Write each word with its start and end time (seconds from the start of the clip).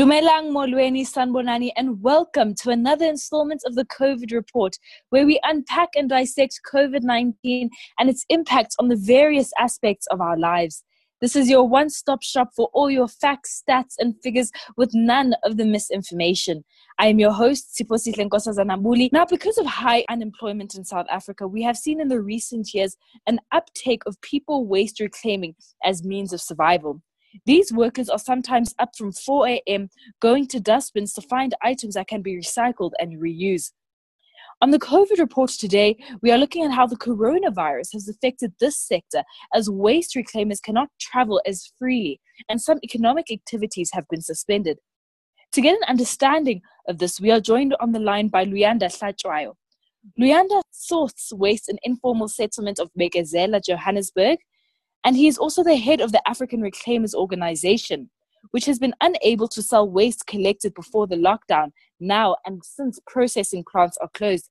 Dumelang 0.00 0.50
Molweni 0.50 1.02
Sanbonani 1.02 1.72
and 1.76 2.00
welcome 2.02 2.54
to 2.54 2.70
another 2.70 3.04
installment 3.04 3.60
of 3.66 3.74
the 3.74 3.84
COVID 3.84 4.32
report 4.32 4.78
where 5.10 5.26
we 5.26 5.38
unpack 5.42 5.90
and 5.94 6.08
dissect 6.08 6.58
COVID-19 6.72 7.68
and 7.98 8.08
its 8.08 8.24
impact 8.30 8.74
on 8.78 8.88
the 8.88 8.96
various 8.96 9.52
aspects 9.58 10.06
of 10.06 10.22
our 10.22 10.38
lives. 10.38 10.84
This 11.20 11.36
is 11.36 11.50
your 11.50 11.68
one-stop 11.68 12.22
shop 12.22 12.48
for 12.56 12.70
all 12.72 12.90
your 12.90 13.08
facts, 13.08 13.62
stats 13.62 13.96
and 13.98 14.14
figures 14.22 14.50
with 14.78 14.88
none 14.94 15.34
of 15.44 15.58
the 15.58 15.66
misinformation. 15.66 16.64
I 16.98 17.08
am 17.08 17.18
your 17.18 17.32
host 17.32 17.78
Siphosihle 17.78 18.26
Nkosazana 18.26 19.12
Now 19.12 19.26
because 19.26 19.58
of 19.58 19.66
high 19.66 20.06
unemployment 20.08 20.76
in 20.76 20.84
South 20.86 21.08
Africa, 21.10 21.46
we 21.46 21.62
have 21.64 21.76
seen 21.76 22.00
in 22.00 22.08
the 22.08 22.22
recent 22.22 22.72
years 22.72 22.96
an 23.26 23.38
uptake 23.52 24.00
of 24.06 24.18
people 24.22 24.66
waste 24.66 24.98
reclaiming 24.98 25.56
as 25.84 26.02
means 26.02 26.32
of 26.32 26.40
survival. 26.40 27.02
These 27.46 27.72
workers 27.72 28.08
are 28.08 28.18
sometimes 28.18 28.74
up 28.78 28.90
from 28.96 29.12
4 29.12 29.48
a.m. 29.48 29.90
going 30.20 30.46
to 30.48 30.60
dustbins 30.60 31.12
to 31.14 31.22
find 31.22 31.54
items 31.62 31.94
that 31.94 32.08
can 32.08 32.22
be 32.22 32.36
recycled 32.36 32.92
and 32.98 33.20
reused. 33.20 33.72
On 34.62 34.70
the 34.70 34.78
COVID 34.78 35.18
report 35.18 35.50
today, 35.50 35.96
we 36.20 36.30
are 36.30 36.36
looking 36.36 36.64
at 36.64 36.72
how 36.72 36.86
the 36.86 36.96
coronavirus 36.96 37.94
has 37.94 38.08
affected 38.08 38.52
this 38.60 38.78
sector 38.78 39.22
as 39.54 39.70
waste 39.70 40.14
reclaimers 40.14 40.60
cannot 40.60 40.88
travel 41.00 41.40
as 41.46 41.72
freely 41.78 42.20
and 42.48 42.60
some 42.60 42.78
economic 42.84 43.30
activities 43.30 43.90
have 43.94 44.06
been 44.10 44.20
suspended. 44.20 44.78
To 45.52 45.60
get 45.62 45.76
an 45.76 45.88
understanding 45.88 46.60
of 46.88 46.98
this, 46.98 47.20
we 47.20 47.30
are 47.30 47.40
joined 47.40 47.74
on 47.80 47.92
the 47.92 47.98
line 47.98 48.28
by 48.28 48.44
Luyanda 48.44 48.84
Hlatshwayo. 48.84 49.54
Luyanda 50.20 50.62
sorts 50.70 51.32
waste 51.32 51.68
in 51.68 51.78
informal 51.82 52.28
settlement 52.28 52.78
of 52.78 52.90
Bekezela, 52.98 53.64
Johannesburg, 53.64 54.38
and 55.04 55.16
he 55.16 55.26
is 55.26 55.38
also 55.38 55.62
the 55.62 55.76
head 55.76 56.00
of 56.00 56.12
the 56.12 56.22
African 56.28 56.60
Reclaimers 56.60 57.14
Organization, 57.14 58.10
which 58.50 58.66
has 58.66 58.78
been 58.78 58.94
unable 59.00 59.48
to 59.48 59.62
sell 59.62 59.88
waste 59.88 60.26
collected 60.26 60.74
before 60.74 61.06
the 61.06 61.16
lockdown 61.16 61.72
now 62.00 62.36
and 62.46 62.62
since 62.64 62.98
processing 63.06 63.64
plants 63.70 63.98
are 64.00 64.10
closed. 64.14 64.48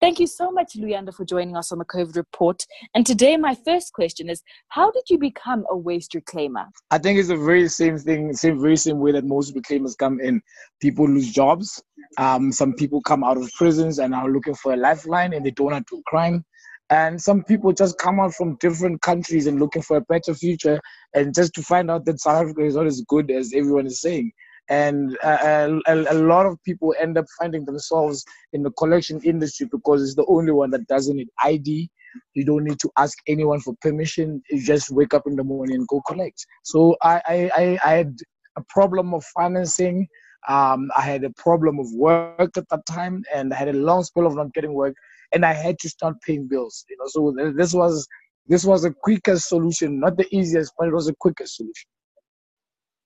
Thank 0.00 0.18
you 0.18 0.26
so 0.26 0.50
much, 0.50 0.74
Luyanda, 0.76 1.14
for 1.14 1.24
joining 1.24 1.56
us 1.56 1.72
on 1.72 1.78
the 1.78 1.84
COVID 1.84 2.16
report. 2.16 2.64
And 2.94 3.06
today, 3.06 3.36
my 3.36 3.54
first 3.54 3.92
question 3.92 4.28
is 4.28 4.42
How 4.68 4.90
did 4.90 5.04
you 5.08 5.18
become 5.18 5.64
a 5.70 5.76
waste 5.76 6.12
reclaimer? 6.12 6.66
I 6.90 6.98
think 6.98 7.18
it's 7.18 7.28
the 7.28 7.36
very 7.36 7.68
same 7.68 7.98
thing, 7.98 8.32
same 8.32 8.60
very 8.60 8.76
same 8.76 8.98
way 8.98 9.12
that 9.12 9.24
most 9.24 9.54
reclaimers 9.54 9.96
come 9.96 10.20
in. 10.20 10.42
People 10.80 11.08
lose 11.08 11.30
jobs. 11.30 11.82
Um, 12.18 12.50
some 12.50 12.74
people 12.74 13.00
come 13.02 13.22
out 13.22 13.36
of 13.36 13.50
prisons 13.56 13.98
and 13.98 14.14
are 14.14 14.28
looking 14.28 14.54
for 14.54 14.72
a 14.72 14.76
lifeline 14.76 15.32
and 15.32 15.46
they 15.46 15.52
don't 15.52 15.70
want 15.70 15.86
to 15.86 15.96
do 15.96 16.02
crime 16.06 16.44
and 16.90 17.20
some 17.20 17.42
people 17.44 17.72
just 17.72 17.98
come 17.98 18.20
out 18.20 18.34
from 18.34 18.56
different 18.56 19.00
countries 19.00 19.46
and 19.46 19.60
looking 19.60 19.82
for 19.82 19.96
a 19.96 20.02
better 20.02 20.34
future 20.34 20.80
and 21.14 21.34
just 21.34 21.54
to 21.54 21.62
find 21.62 21.90
out 21.90 22.04
that 22.04 22.20
south 22.20 22.42
africa 22.42 22.62
is 22.62 22.76
not 22.76 22.86
as 22.86 23.02
good 23.08 23.30
as 23.30 23.52
everyone 23.54 23.86
is 23.86 24.00
saying. 24.00 24.32
And 24.68 25.18
uh, 25.24 25.80
a, 25.88 25.94
a, 26.12 26.14
lot 26.14 26.46
of 26.46 26.62
people 26.62 26.94
end 26.96 27.18
up 27.18 27.24
finding 27.40 27.64
themselves 27.64 28.24
in 28.52 28.62
the 28.62 28.70
collection 28.70 29.20
industry 29.24 29.66
because 29.68 30.00
it's 30.00 30.14
the 30.14 30.26
only 30.26 30.52
one 30.52 30.70
that 30.70 30.86
doesn't 30.86 31.16
need 31.16 31.28
id 31.44 31.90
you 32.34 32.44
don't 32.44 32.64
need 32.64 32.78
to 32.80 32.90
ask 32.98 33.18
anyone 33.26 33.60
for 33.60 33.74
permission. 33.80 34.42
You 34.50 34.62
just 34.62 34.90
wake 34.90 35.14
up 35.14 35.26
in 35.26 35.36
the 35.36 35.44
morning 35.44 35.76
and 35.76 35.88
go 35.88 36.00
collect. 36.06 36.44
So 36.64 36.96
i 37.02 37.20
i, 37.26 37.78
I 37.84 37.92
had 37.92 38.16
a 38.56 38.62
problem 38.68 39.14
of 39.14 39.24
financing. 39.24 40.08
Um, 40.48 40.90
I 40.96 41.02
had 41.02 41.24
a 41.24 41.30
problem 41.30 41.78
of 41.78 41.86
work 41.92 42.56
at 42.56 42.68
that 42.68 42.86
time, 42.86 43.22
and 43.34 43.52
I 43.52 43.56
had 43.56 43.68
a 43.68 43.74
long 43.74 44.02
spell 44.02 44.26
of 44.26 44.34
not 44.34 44.54
getting 44.54 44.72
work 44.72 44.94
and 45.32 45.44
I 45.44 45.52
had 45.52 45.78
to 45.80 45.88
start 45.88 46.16
paying 46.26 46.46
bills. 46.48 46.84
You 46.88 46.96
know, 46.98 47.06
so 47.06 47.52
this 47.56 47.72
was 47.72 48.06
this 48.46 48.64
was 48.64 48.84
a 48.84 48.92
quickest 48.92 49.48
solution, 49.48 50.00
not 50.00 50.16
the 50.16 50.26
easiest, 50.34 50.72
but 50.78 50.88
it 50.88 50.94
was 50.94 51.08
a 51.08 51.14
quickest 51.14 51.56
solution. 51.56 51.88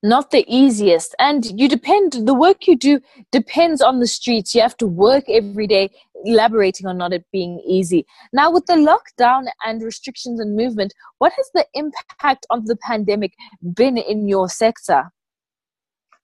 Not 0.02 0.30
the 0.30 0.44
easiest, 0.46 1.14
and 1.18 1.58
you 1.58 1.66
depend. 1.66 2.12
The 2.26 2.34
work 2.34 2.66
you 2.66 2.76
do 2.76 3.00
depends 3.32 3.80
on 3.80 4.00
the 4.00 4.06
streets. 4.06 4.54
You 4.54 4.60
have 4.60 4.76
to 4.78 4.86
work 4.86 5.24
every 5.30 5.66
day, 5.66 5.90
elaborating 6.26 6.86
on 6.86 6.98
not 6.98 7.14
it 7.14 7.24
being 7.32 7.62
easy. 7.66 8.04
Now, 8.30 8.50
with 8.50 8.66
the 8.66 8.74
lockdown 8.74 9.46
and 9.64 9.82
restrictions 9.82 10.40
and 10.40 10.56
movement, 10.56 10.92
what 11.18 11.32
has 11.34 11.50
the 11.54 11.66
impact 11.72 12.46
of 12.50 12.66
the 12.66 12.76
pandemic 12.76 13.32
been 13.74 13.96
in 13.96 14.28
your 14.28 14.50
sector? 14.50 15.10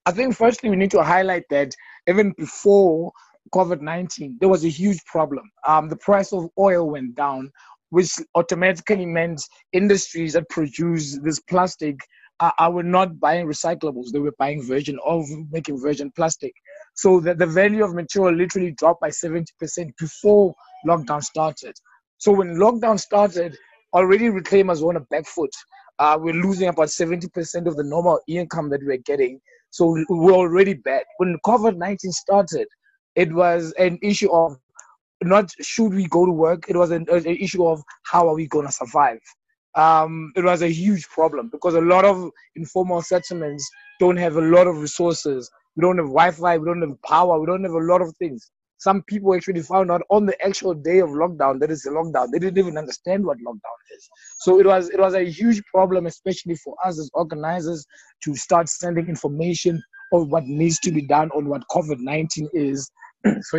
I 0.05 0.13
think 0.13 0.35
firstly 0.35 0.69
we 0.69 0.77
need 0.77 0.91
to 0.93 1.03
highlight 1.03 1.45
that 1.51 1.75
even 2.07 2.33
before 2.33 3.13
COVID 3.55 3.81
19, 3.81 4.39
there 4.41 4.49
was 4.49 4.65
a 4.65 4.69
huge 4.69 5.05
problem. 5.07 5.51
Um, 5.67 5.89
the 5.89 5.97
price 5.97 6.33
of 6.33 6.49
oil 6.59 6.91
went 6.91 7.15
down, 7.15 7.51
which 7.91 8.13
automatically 8.35 9.07
meant 9.07 9.43
industries 9.73 10.35
that 10.35 10.49
produce 10.49 11.19
this 11.19 11.41
plastic 11.41 11.97
uh, 12.41 12.51
uh, 12.59 12.71
were 12.73 12.83
not 12.83 13.21
buying 13.21 13.47
recyclables, 13.47 14.11
they 14.13 14.19
were 14.19 14.35
buying 14.39 14.63
virgin 14.63 14.99
making 15.51 15.79
virgin 15.81 16.11
plastic. 16.17 16.53
So 16.95 17.21
the, 17.21 17.35
the 17.35 17.47
value 17.47 17.85
of 17.85 17.95
material 17.95 18.35
literally 18.35 18.73
dropped 18.73 19.03
by 19.03 19.11
70% 19.11 19.45
before 19.99 20.55
lockdown 20.87 21.23
started. 21.23 21.77
So 22.17 22.33
when 22.33 22.57
lockdown 22.57 22.99
started, 22.99 23.57
already 23.93 24.31
reclaimers 24.31 24.83
were 24.83 24.89
on 24.91 24.97
a 24.97 25.01
back 25.01 25.27
foot. 25.27 25.51
Uh, 25.99 26.19
we're 26.19 26.33
losing 26.33 26.69
about 26.69 26.89
70% 26.89 27.67
of 27.67 27.77
the 27.77 27.85
normal 27.85 28.21
income 28.27 28.71
that 28.71 28.81
we're 28.83 28.97
getting. 28.97 29.39
So 29.69 30.03
we're 30.09 30.33
already 30.33 30.75
bad. 30.75 31.05
When 31.19 31.37
COVID 31.47 31.77
19 31.77 32.11
started, 32.11 32.67
it 33.17 33.33
was 33.33 33.73
an 33.79 33.99
issue 34.03 34.31
of 34.33 34.57
not 35.23 35.51
should 35.61 35.93
we 35.93 36.07
go 36.09 36.25
to 36.25 36.33
work 36.33 36.65
it 36.69 36.77
was 36.77 36.91
an, 36.91 37.07
an 37.11 37.27
issue 37.27 37.67
of 37.67 37.83
how 38.05 38.29
are 38.29 38.35
we 38.35 38.47
going 38.47 38.67
to 38.67 38.73
survive. 38.73 39.21
Um, 39.77 40.33
it 40.35 40.43
was 40.43 40.63
a 40.63 40.69
huge 40.69 41.09
problem 41.09 41.49
because 41.53 41.75
a 41.75 41.81
lot 41.81 42.05
of 42.05 42.31
informal 42.57 43.03
settlements 43.03 43.69
don't 44.01 44.17
have 44.17 44.37
a 44.37 44.41
lot 44.41 44.67
of 44.67 44.81
resources. 44.81 45.49
We 45.77 45.83
don't 45.83 45.99
have 45.99 46.07
wi-fi 46.07 46.59
we 46.59 46.67
don't 46.67 46.81
have 46.83 47.03
power 47.03 47.39
we 47.39 47.47
don't 47.47 47.63
have 47.65 47.73
a 47.73 47.79
lot 47.79 48.03
of 48.03 48.15
things. 48.17 48.51
Some 48.79 49.03
people 49.03 49.35
actually 49.35 49.61
found 49.61 49.91
out 49.91 50.03
on 50.09 50.25
the 50.25 50.43
actual 50.43 50.73
day 50.73 51.01
of 51.01 51.11
lockdown 51.11 51.61
that 51.61 51.71
is 51.71 51.85
a 51.85 51.91
lockdown 51.91 52.29
they 52.33 52.39
didn't 52.39 52.59
even 52.59 52.79
understand 52.79 53.25
what 53.25 53.39
lockdown 53.39 53.79
is. 53.95 54.09
So 54.39 54.59
it 54.59 54.67
was 54.67 54.89
it 54.91 54.99
was 54.99 55.15
a 55.15 55.25
huge 55.31 55.63
problem 55.67 56.07
especially 56.07 56.57
for 56.57 56.75
us 56.85 56.99
as 56.99 57.11
organizers 57.13 57.87
to 58.25 58.35
start 58.35 58.69
sending 58.69 59.09
information 59.09 59.83
of 60.13 60.29
what 60.29 60.45
needs 60.45 60.81
to 60.81 60.91
be 60.91 61.03
done 61.03 61.31
on 61.31 61.49
what 61.49 61.63
covid-19 61.71 62.49
is 62.53 62.91
so, 63.43 63.59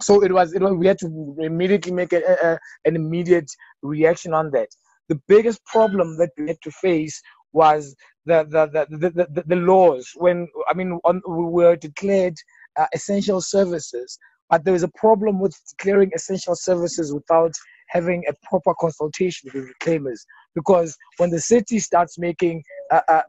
so 0.00 0.22
it 0.22 0.32
was, 0.32 0.54
it 0.54 0.62
was, 0.62 0.72
we 0.74 0.86
had 0.86 0.98
to 0.98 1.36
immediately 1.40 1.92
make 1.92 2.12
a, 2.12 2.22
a, 2.42 2.58
an 2.84 2.96
immediate 2.96 3.50
reaction 3.82 4.32
on 4.34 4.50
that. 4.52 4.68
The 5.08 5.20
biggest 5.26 5.64
problem 5.64 6.18
that 6.18 6.30
we 6.36 6.48
had 6.48 6.58
to 6.62 6.70
face 6.70 7.20
was 7.52 7.94
the 8.26 8.44
the 8.44 8.86
the, 8.90 8.98
the, 8.98 9.26
the, 9.34 9.44
the 9.46 9.56
laws. 9.56 10.10
When 10.16 10.48
I 10.68 10.74
mean, 10.74 10.98
on, 11.04 11.22
we 11.26 11.44
were 11.44 11.76
declared 11.76 12.36
uh, 12.78 12.86
essential 12.92 13.40
services, 13.40 14.18
but 14.50 14.64
there 14.64 14.74
was 14.74 14.82
a 14.82 14.88
problem 14.88 15.40
with 15.40 15.56
declaring 15.70 16.10
essential 16.14 16.54
services 16.54 17.12
without 17.12 17.52
having 17.88 18.22
a 18.28 18.34
proper 18.48 18.74
consultation 18.78 19.50
with 19.52 19.66
reclaimers. 19.72 20.20
Because 20.58 20.96
when 21.18 21.30
the 21.30 21.40
city 21.40 21.78
starts 21.78 22.18
making 22.18 22.64
uh, 22.90 23.00
uh, 23.08 23.22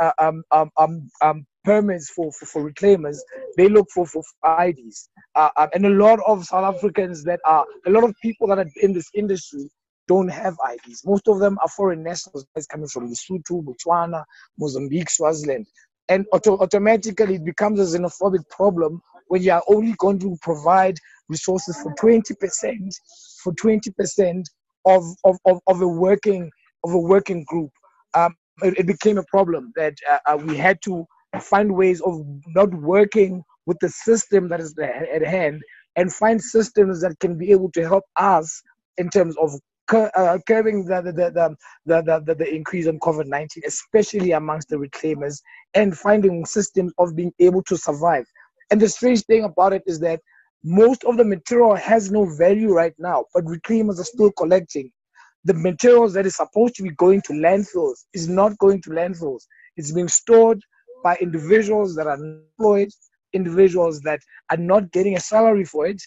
uh, 0.00 0.12
um, 0.20 0.44
um, 0.52 0.70
um, 0.76 1.10
um, 1.20 1.46
permits 1.64 2.10
for, 2.10 2.30
for, 2.32 2.46
for 2.46 2.70
reclaimers, 2.70 3.18
they 3.56 3.68
look 3.68 3.88
for, 3.92 4.06
for 4.06 4.22
IDs. 4.64 5.08
Uh, 5.34 5.48
um, 5.56 5.68
and 5.74 5.86
a 5.86 5.90
lot 5.90 6.20
of 6.28 6.44
South 6.44 6.76
Africans 6.76 7.24
that 7.24 7.40
are, 7.44 7.64
a 7.86 7.90
lot 7.90 8.04
of 8.04 8.14
people 8.22 8.46
that 8.48 8.58
are 8.58 8.70
in 8.82 8.92
this 8.92 9.10
industry 9.14 9.68
don't 10.06 10.28
have 10.28 10.54
IDs. 10.72 11.02
Most 11.04 11.26
of 11.26 11.40
them 11.40 11.58
are 11.60 11.68
foreign 11.68 12.04
nationals 12.04 12.46
coming 12.70 12.86
from 12.86 13.10
Lesotho, 13.10 13.64
Botswana, 13.64 14.22
Mozambique, 14.58 15.10
Swaziland. 15.10 15.66
And 16.08 16.24
auto- 16.32 16.58
automatically 16.58 17.36
it 17.36 17.44
becomes 17.44 17.80
a 17.80 17.98
xenophobic 17.98 18.48
problem 18.48 19.00
when 19.28 19.42
you 19.42 19.52
are 19.52 19.62
only 19.68 19.94
going 19.98 20.20
to 20.20 20.36
provide 20.42 20.98
resources 21.28 21.76
for 21.82 21.94
20%, 21.94 22.22
for 23.42 23.52
20% 23.54 24.44
of, 24.84 25.04
of, 25.24 25.36
of, 25.46 25.60
of 25.66 25.80
a 25.80 25.88
working 25.88 26.50
of 26.84 26.92
a 26.92 26.98
working 26.98 27.44
group. 27.44 27.70
Um, 28.14 28.34
it, 28.62 28.78
it, 28.78 28.86
became 28.86 29.18
a 29.18 29.24
problem 29.24 29.72
that 29.74 29.94
uh, 30.08 30.18
uh 30.26 30.36
we 30.36 30.56
had 30.56 30.78
to 30.84 31.06
find 31.40 31.74
ways 31.74 32.00
of 32.02 32.22
not 32.48 32.72
working 32.74 33.42
with 33.66 33.78
the 33.80 33.88
system 33.88 34.48
that 34.50 34.60
is 34.60 34.74
at 34.78 35.26
hand 35.26 35.62
and 35.96 36.12
find 36.12 36.40
systems 36.40 37.00
that 37.00 37.18
can 37.20 37.36
be 37.36 37.50
able 37.50 37.70
to 37.72 37.82
help 37.82 38.04
us 38.16 38.62
in 38.98 39.08
terms 39.08 39.34
of 39.38 39.58
uh, 39.92 40.38
curbing 40.46 40.84
the 40.86 41.02
the, 41.02 41.12
the, 41.12 41.56
the, 41.86 42.22
the, 42.24 42.34
the 42.34 42.54
increase 42.54 42.86
in 42.86 42.98
COVID 43.00 43.26
19, 43.26 43.62
especially 43.66 44.32
amongst 44.32 44.68
the 44.68 44.76
reclaimers, 44.76 45.40
and 45.74 45.96
finding 45.96 46.44
systems 46.46 46.92
of 46.98 47.14
being 47.14 47.32
able 47.38 47.62
to 47.64 47.76
survive. 47.76 48.26
And 48.70 48.80
the 48.80 48.88
strange 48.88 49.22
thing 49.24 49.44
about 49.44 49.72
it 49.72 49.82
is 49.86 50.00
that 50.00 50.20
most 50.64 51.04
of 51.04 51.18
the 51.18 51.24
material 51.24 51.74
has 51.74 52.10
no 52.10 52.24
value 52.24 52.72
right 52.72 52.94
now, 52.98 53.26
but 53.34 53.44
reclaimers 53.44 54.00
are 54.00 54.04
still 54.04 54.32
collecting. 54.32 54.90
The 55.44 55.52
materials 55.52 56.14
that 56.14 56.24
is 56.24 56.36
supposed 56.36 56.74
to 56.76 56.82
be 56.82 56.90
going 56.90 57.20
to 57.22 57.34
landfills 57.34 58.04
is 58.14 58.28
not 58.28 58.56
going 58.58 58.80
to 58.82 58.90
landfills. 58.90 59.42
It's 59.76 59.92
being 59.92 60.08
stored 60.08 60.58
by 61.02 61.16
individuals 61.20 61.94
that 61.96 62.06
are 62.06 62.14
employed, 62.16 62.88
individuals 63.34 64.00
that 64.00 64.20
are 64.50 64.56
not 64.56 64.90
getting 64.90 65.16
a 65.16 65.20
salary 65.20 65.66
for 65.66 65.86
it. 65.86 66.02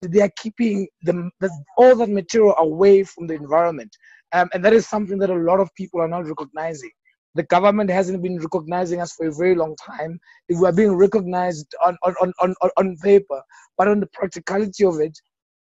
They 0.00 0.22
are 0.22 0.32
keeping 0.38 0.88
the, 1.02 1.28
the 1.40 1.50
all 1.76 1.94
that 1.96 2.08
material 2.08 2.54
away 2.58 3.04
from 3.04 3.26
the 3.26 3.34
environment. 3.34 3.94
Um, 4.32 4.48
and 4.54 4.64
that 4.64 4.72
is 4.72 4.88
something 4.88 5.18
that 5.18 5.30
a 5.30 5.34
lot 5.34 5.60
of 5.60 5.68
people 5.74 6.00
are 6.00 6.08
not 6.08 6.26
recognizing. 6.26 6.90
The 7.34 7.42
government 7.44 7.90
hasn't 7.90 8.22
been 8.22 8.38
recognizing 8.38 9.00
us 9.00 9.12
for 9.12 9.26
a 9.26 9.34
very 9.34 9.54
long 9.54 9.76
time. 9.76 10.18
If 10.48 10.58
we 10.60 10.66
are 10.66 10.72
being 10.72 10.94
recognized 10.94 11.74
on, 11.84 11.96
on, 12.02 12.14
on, 12.20 12.54
on, 12.60 12.70
on 12.76 12.96
paper, 12.98 13.42
but 13.76 13.88
on 13.88 14.00
the 14.00 14.06
practicality 14.06 14.84
of 14.84 15.00
it, 15.00 15.16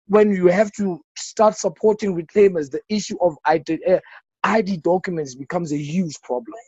when 0.07 0.31
you 0.33 0.49
have 0.49 0.73
to 0.73 1.01
start 1.17 1.57
supporting 1.57 2.15
reclaimers, 2.15 2.71
the 2.71 2.81
issue 2.89 3.17
of 3.21 3.37
ID, 3.47 3.79
uh, 3.89 4.01
ID 4.45 4.79
documents 4.79 5.35
becomes 5.35 5.73
a 5.73 5.79
huge 5.79 6.21
problem. 6.23 6.59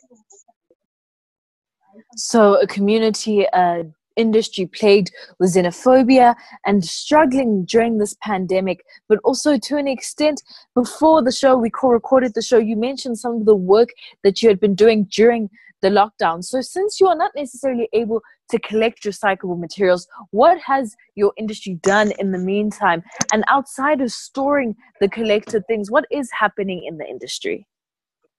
So, 2.15 2.59
a 2.61 2.67
community 2.67 3.47
uh, 3.49 3.83
industry 4.15 4.65
plagued 4.65 5.11
with 5.39 5.53
xenophobia 5.53 6.35
and 6.65 6.83
struggling 6.83 7.65
during 7.65 7.97
this 7.97 8.15
pandemic, 8.21 8.85
but 9.07 9.19
also 9.23 9.57
to 9.57 9.77
an 9.77 9.87
extent 9.87 10.41
before 10.73 11.23
the 11.23 11.31
show, 11.31 11.57
we 11.57 11.69
co 11.69 11.89
recorded 11.89 12.33
the 12.33 12.41
show, 12.41 12.57
you 12.57 12.75
mentioned 12.75 13.17
some 13.17 13.35
of 13.37 13.45
the 13.45 13.55
work 13.55 13.89
that 14.23 14.41
you 14.41 14.49
had 14.49 14.59
been 14.59 14.75
doing 14.75 15.05
during 15.05 15.49
the 15.81 15.89
lockdown. 15.89 16.43
So, 16.43 16.61
since 16.61 16.99
you 16.99 17.07
are 17.07 17.15
not 17.15 17.31
necessarily 17.35 17.87
able 17.93 18.21
to 18.49 18.59
collect 18.59 19.03
recyclable 19.03 19.59
materials, 19.59 20.07
what 20.31 20.59
has 20.61 20.95
your 21.15 21.33
industry 21.37 21.75
done 21.83 22.11
in 22.19 22.31
the 22.31 22.37
meantime? 22.37 23.03
And 23.33 23.43
outside 23.49 24.01
of 24.01 24.11
storing 24.11 24.75
the 24.99 25.09
collected 25.09 25.63
things, 25.67 25.91
what 25.91 26.05
is 26.11 26.29
happening 26.31 26.83
in 26.85 26.97
the 26.97 27.05
industry? 27.05 27.67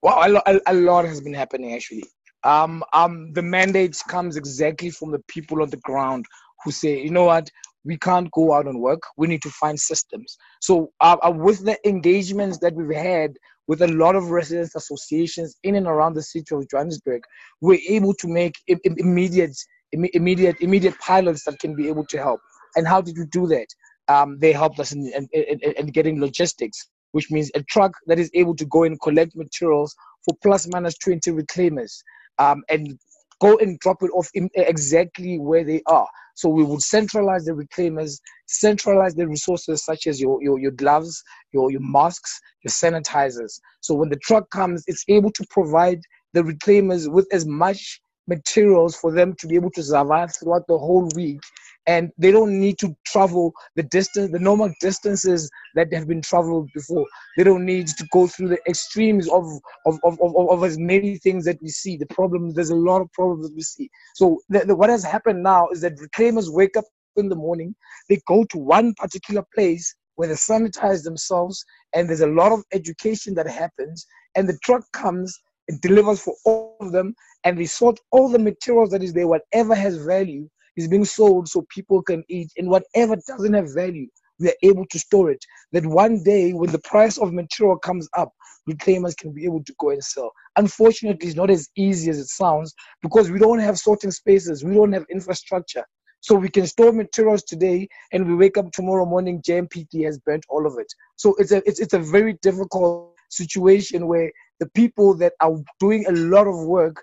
Well, 0.02 0.42
a, 0.46 0.60
a 0.66 0.74
lot 0.74 1.04
has 1.04 1.20
been 1.20 1.34
happening 1.34 1.74
actually. 1.74 2.04
Um, 2.46 2.84
um, 2.92 3.32
the 3.32 3.42
mandates 3.42 4.02
comes 4.04 4.36
exactly 4.36 4.90
from 4.90 5.10
the 5.10 5.18
people 5.26 5.62
on 5.62 5.70
the 5.70 5.78
ground 5.78 6.24
who 6.64 6.70
say, 6.70 7.02
you 7.02 7.10
know 7.10 7.24
what, 7.24 7.50
we 7.84 7.96
can't 7.98 8.30
go 8.30 8.54
out 8.54 8.66
and 8.66 8.80
work. 8.80 9.02
We 9.16 9.26
need 9.26 9.42
to 9.42 9.50
find 9.50 9.78
systems. 9.78 10.36
So, 10.60 10.92
uh, 11.00 11.16
uh, 11.22 11.32
with 11.32 11.64
the 11.64 11.76
engagements 11.86 12.58
that 12.58 12.74
we've 12.74 12.96
had 12.96 13.32
with 13.66 13.82
a 13.82 13.88
lot 13.88 14.14
of 14.14 14.30
residents 14.30 14.76
associations 14.76 15.56
in 15.64 15.74
and 15.74 15.88
around 15.88 16.14
the 16.14 16.22
city 16.22 16.54
of 16.54 16.68
Johannesburg, 16.70 17.22
we're 17.60 17.80
able 17.88 18.14
to 18.14 18.28
make 18.28 18.54
Im- 18.68 18.80
immediate, 18.84 19.56
Im- 19.92 20.10
immediate, 20.14 20.56
immediate 20.60 20.98
pilots 21.00 21.44
that 21.44 21.58
can 21.58 21.74
be 21.74 21.88
able 21.88 22.06
to 22.06 22.18
help. 22.18 22.40
And 22.76 22.86
how 22.86 23.00
did 23.00 23.18
we 23.18 23.26
do 23.26 23.46
that? 23.48 23.66
Um, 24.08 24.38
they 24.38 24.52
helped 24.52 24.78
us 24.78 24.92
in, 24.92 25.04
in, 25.08 25.28
in, 25.32 25.58
in 25.60 25.86
getting 25.88 26.20
logistics, 26.20 26.88
which 27.16 27.30
means 27.30 27.50
a 27.54 27.62
truck 27.62 27.92
that 28.08 28.18
is 28.18 28.30
able 28.34 28.54
to 28.54 28.66
go 28.66 28.82
and 28.82 29.00
collect 29.00 29.34
materials 29.34 29.96
for 30.22 30.36
plus 30.42 30.68
minus 30.70 30.98
20 30.98 31.30
reclaimers 31.30 32.02
um, 32.38 32.62
and 32.68 32.98
go 33.40 33.56
and 33.56 33.78
drop 33.78 34.02
it 34.02 34.10
off 34.12 34.28
exactly 34.34 35.38
where 35.38 35.64
they 35.64 35.80
are. 35.86 36.06
So 36.34 36.50
we 36.50 36.62
would 36.62 36.82
centralize 36.82 37.46
the 37.46 37.52
reclaimers, 37.52 38.20
centralize 38.46 39.14
the 39.14 39.26
resources 39.26 39.82
such 39.82 40.06
as 40.06 40.20
your, 40.20 40.42
your, 40.42 40.58
your 40.58 40.72
gloves, 40.72 41.22
your, 41.52 41.70
your 41.70 41.80
masks, 41.80 42.38
your 42.62 42.70
sanitizers. 42.70 43.58
So 43.80 43.94
when 43.94 44.10
the 44.10 44.20
truck 44.22 44.50
comes, 44.50 44.84
it's 44.86 45.04
able 45.08 45.32
to 45.32 45.46
provide 45.48 46.00
the 46.34 46.42
reclaimers 46.42 47.10
with 47.10 47.26
as 47.32 47.46
much 47.46 48.02
materials 48.26 48.96
for 48.96 49.12
them 49.12 49.34
to 49.38 49.46
be 49.46 49.54
able 49.54 49.70
to 49.72 49.82
survive 49.82 50.34
throughout 50.34 50.66
the 50.66 50.78
whole 50.78 51.08
week. 51.14 51.40
And 51.88 52.10
they 52.18 52.32
don't 52.32 52.58
need 52.58 52.78
to 52.78 52.96
travel 53.06 53.52
the 53.76 53.84
distance 53.84 54.32
the 54.32 54.40
normal 54.40 54.72
distances 54.80 55.48
that 55.76 55.92
have 55.92 56.08
been 56.08 56.22
traveled 56.22 56.68
before. 56.74 57.06
They 57.36 57.44
don't 57.44 57.64
need 57.64 57.86
to 57.88 58.06
go 58.12 58.26
through 58.26 58.48
the 58.48 58.58
extremes 58.68 59.28
of 59.28 59.44
of, 59.86 59.98
of, 60.02 60.20
of, 60.20 60.50
of 60.50 60.64
as 60.64 60.78
many 60.78 61.18
things 61.18 61.44
that 61.44 61.62
we 61.62 61.68
see. 61.68 61.96
The 61.96 62.06
problem 62.06 62.52
there's 62.52 62.70
a 62.70 62.76
lot 62.76 63.02
of 63.02 63.12
problems 63.12 63.50
we 63.54 63.62
see. 63.62 63.88
So 64.14 64.40
the, 64.48 64.60
the, 64.60 64.74
what 64.74 64.90
has 64.90 65.04
happened 65.04 65.42
now 65.44 65.68
is 65.68 65.80
that 65.82 65.96
reclaimers 65.98 66.50
wake 66.50 66.76
up 66.76 66.84
in 67.16 67.28
the 67.28 67.36
morning 67.36 67.74
they 68.08 68.20
go 68.26 68.44
to 68.44 68.58
one 68.58 68.94
particular 68.94 69.44
place 69.54 69.94
where 70.16 70.28
they 70.28 70.34
sanitize 70.34 71.02
themselves 71.02 71.64
and 71.94 72.08
there's 72.08 72.20
a 72.20 72.26
lot 72.26 72.52
of 72.52 72.62
education 72.72 73.34
that 73.34 73.46
happens 73.46 74.06
and 74.36 74.48
the 74.48 74.58
truck 74.64 74.84
comes 74.92 75.38
delivers 75.80 76.20
for 76.20 76.34
all 76.44 76.76
of 76.80 76.92
them 76.92 77.14
and 77.44 77.58
they 77.58 77.66
sort 77.66 77.98
all 78.12 78.28
the 78.28 78.38
materials 78.38 78.90
that 78.90 79.02
is 79.02 79.12
there 79.12 79.28
whatever 79.28 79.74
has 79.74 79.96
value 79.96 80.48
is 80.76 80.88
being 80.88 81.04
sold 81.04 81.48
so 81.48 81.66
people 81.70 82.02
can 82.02 82.22
eat, 82.28 82.52
and 82.56 82.68
whatever 82.68 83.16
doesn't 83.26 83.54
have 83.54 83.74
value, 83.74 84.06
we 84.38 84.48
are 84.48 84.54
able 84.62 84.84
to 84.90 84.98
store 84.98 85.30
it. 85.30 85.44
That 85.72 85.86
one 85.86 86.22
day, 86.22 86.52
when 86.52 86.70
the 86.70 86.78
price 86.80 87.18
of 87.18 87.32
material 87.32 87.78
comes 87.78 88.08
up, 88.16 88.32
reclaimers 88.68 89.16
can 89.16 89.32
be 89.32 89.44
able 89.44 89.64
to 89.64 89.74
go 89.78 89.90
and 89.90 90.04
sell. 90.04 90.32
Unfortunately, 90.56 91.26
it's 91.26 91.36
not 91.36 91.50
as 91.50 91.68
easy 91.76 92.10
as 92.10 92.18
it 92.18 92.28
sounds 92.28 92.74
because 93.02 93.30
we 93.30 93.38
don't 93.38 93.58
have 93.58 93.78
sorting 93.78 94.10
spaces, 94.10 94.64
we 94.64 94.74
don't 94.74 94.92
have 94.92 95.06
infrastructure. 95.10 95.84
So 96.20 96.34
we 96.34 96.48
can 96.48 96.66
store 96.66 96.92
materials 96.92 97.44
today, 97.44 97.88
and 98.12 98.26
we 98.26 98.34
wake 98.34 98.58
up 98.58 98.70
tomorrow 98.72 99.06
morning, 99.06 99.40
JMPD 99.42 100.04
has 100.04 100.18
burnt 100.18 100.44
all 100.48 100.66
of 100.66 100.78
it. 100.78 100.92
So 101.16 101.34
it's 101.38 101.52
a 101.52 101.62
it's, 101.66 101.80
it's 101.80 101.94
a 101.94 101.98
very 101.98 102.34
difficult 102.42 103.15
situation 103.30 104.06
where 104.06 104.30
the 104.60 104.68
people 104.70 105.16
that 105.18 105.34
are 105.40 105.56
doing 105.80 106.06
a 106.06 106.12
lot 106.12 106.46
of 106.46 106.66
work 106.66 107.02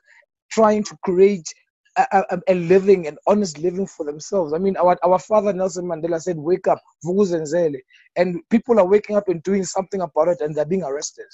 trying 0.52 0.84
to 0.84 0.98
create 1.04 1.48
a, 1.98 2.40
a, 2.48 2.56
living, 2.56 3.08
an 3.08 3.18
honest 3.28 3.60
living 3.60 3.86
for 3.86 4.06
themselves. 4.06 4.54
I 4.54 4.58
mean, 4.58 4.76
our, 4.78 4.98
our 5.04 5.20
father 5.20 5.54
Nelson 5.54 5.86
Mandela 5.86 6.20
said, 6.20 6.38
"Wake 6.38 6.68
up, 6.68 6.82
vukuzenzele," 7.06 7.80
and 8.16 8.42
people 8.50 8.80
are 8.80 8.88
waking 8.88 9.16
up 9.16 9.30
and 9.30 9.44
doing 9.44 9.64
something 9.64 10.02
about 10.02 10.28
it, 10.28 10.42
and 10.42 10.56
they're 10.56 10.66
being 10.66 10.84
arrested. 10.84 11.26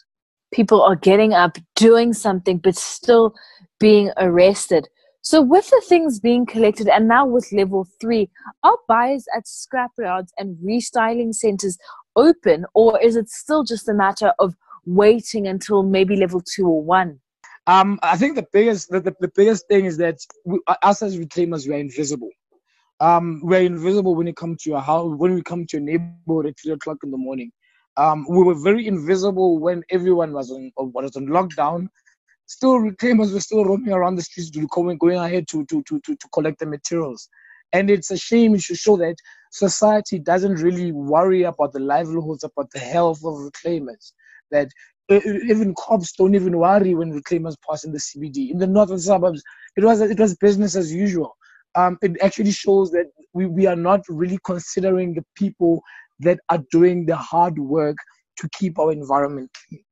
People 0.52 0.82
are 0.82 0.96
getting 0.96 1.34
up, 1.34 1.58
doing 1.76 2.14
something, 2.14 2.58
but 2.58 2.76
still 2.76 3.34
being 3.80 4.12
arrested. 4.18 4.88
So, 5.22 5.42
with 5.42 5.70
the 5.70 5.82
things 5.88 6.20
being 6.20 6.46
collected, 6.46 6.88
and 6.88 7.08
now 7.08 7.26
with 7.26 7.52
level 7.52 7.88
three, 8.02 8.30
are 8.64 8.78
buyers 8.88 9.26
at 9.36 9.46
scrapyards 9.46 10.30
and 10.38 10.58
restyling 10.58 11.34
centers 11.34 11.78
open, 12.16 12.66
or 12.74 13.00
is 13.02 13.16
it 13.16 13.30
still 13.30 13.64
just 13.64 13.88
a 13.88 13.94
matter 13.94 14.34
of 14.40 14.56
waiting 14.86 15.48
until 15.48 15.84
maybe 15.84 16.16
level 16.16 16.42
two 16.42 16.68
or 16.68 16.84
one? 16.84 17.20
Um, 17.68 18.00
I 18.02 18.18
think 18.18 18.36
the 18.36 18.48
biggest 18.52 18.90
the, 18.90 19.00
the, 19.00 19.16
the 19.20 19.32
biggest 19.36 19.68
thing 19.68 19.86
is 19.86 19.98
that 19.98 20.18
we, 20.46 20.60
us 20.82 21.02
as 21.04 21.18
reclaimers 21.18 21.68
we 21.68 21.76
are 21.76 21.80
invisible. 21.80 22.30
Um, 23.00 23.42
we're 23.44 23.62
invisible 23.62 24.16
when 24.16 24.28
it 24.28 24.36
comes 24.36 24.64
to 24.64 24.72
your 24.72 24.82
house, 24.82 25.16
when 25.18 25.36
we 25.36 25.42
come 25.42 25.66
to 25.68 25.78
your 25.78 25.86
neighborhood 25.86 26.48
at 26.48 26.60
three 26.60 26.74
o'clock 26.74 26.98
in 27.04 27.12
the 27.12 27.18
morning. 27.18 27.52
Um, 27.98 28.26
we 28.30 28.44
were 28.44 28.56
very 28.56 28.88
invisible 28.88 29.60
when 29.60 29.84
everyone 29.90 30.34
was 30.34 30.52
on 30.52 30.72
was 30.78 31.16
on 31.16 31.28
lockdown. 31.28 31.88
Still, 32.48 32.80
reclaimers 32.80 33.34
were 33.34 33.40
still 33.40 33.64
roaming 33.64 33.94
around 33.94 34.16
the 34.16 34.24
streets, 34.24 34.50
going 34.50 35.18
ahead 35.18 35.48
to 35.50 35.66
to 35.66 35.84
to 35.84 36.00
to, 36.00 36.16
to 36.16 36.28
collect 36.34 36.60
the 36.60 36.66
materials. 36.66 37.30
And 37.72 37.92
it's 37.92 38.10
a 38.10 38.18
shame 38.18 38.58
to 38.58 38.76
show 38.76 38.98
that 38.98 39.16
society 39.52 40.18
doesn't 40.18 40.56
really 40.56 40.92
worry 40.92 41.44
about 41.44 41.74
the 41.74 41.80
livelihoods, 41.80 42.44
about 42.44 42.72
the 42.72 42.80
health 42.80 43.20
of 43.24 43.36
reclaimers. 43.36 44.14
That 44.52 44.70
even 45.10 45.74
cops 45.76 46.12
don't 46.14 46.36
even 46.36 46.58
worry 46.58 46.94
when 46.94 47.12
reclaimers 47.12 47.56
pass 47.68 47.84
in 47.84 47.92
the 47.92 48.00
CBD. 48.00 48.52
In 48.52 48.60
the 48.60 48.68
northern 48.68 49.00
suburbs, 49.00 49.44
it 49.76 49.84
was 49.84 50.02
it 50.02 50.20
was 50.20 50.36
business 50.36 50.76
as 50.76 50.94
usual. 50.94 51.36
Um, 51.76 51.98
it 52.02 52.18
actually 52.22 52.52
shows 52.52 52.92
that 52.92 53.06
we, 53.34 53.46
we 53.46 53.68
are 53.68 53.76
not 53.76 54.02
really 54.10 54.40
considering 54.44 55.14
the 55.14 55.24
people 55.36 55.82
that 56.20 56.40
are 56.50 56.64
doing 56.72 57.06
the 57.06 57.16
hard 57.16 57.58
work 57.60 57.98
to 58.38 58.50
keep 58.54 58.80
our 58.80 58.92
environment 58.92 59.52
clean. 59.68 59.84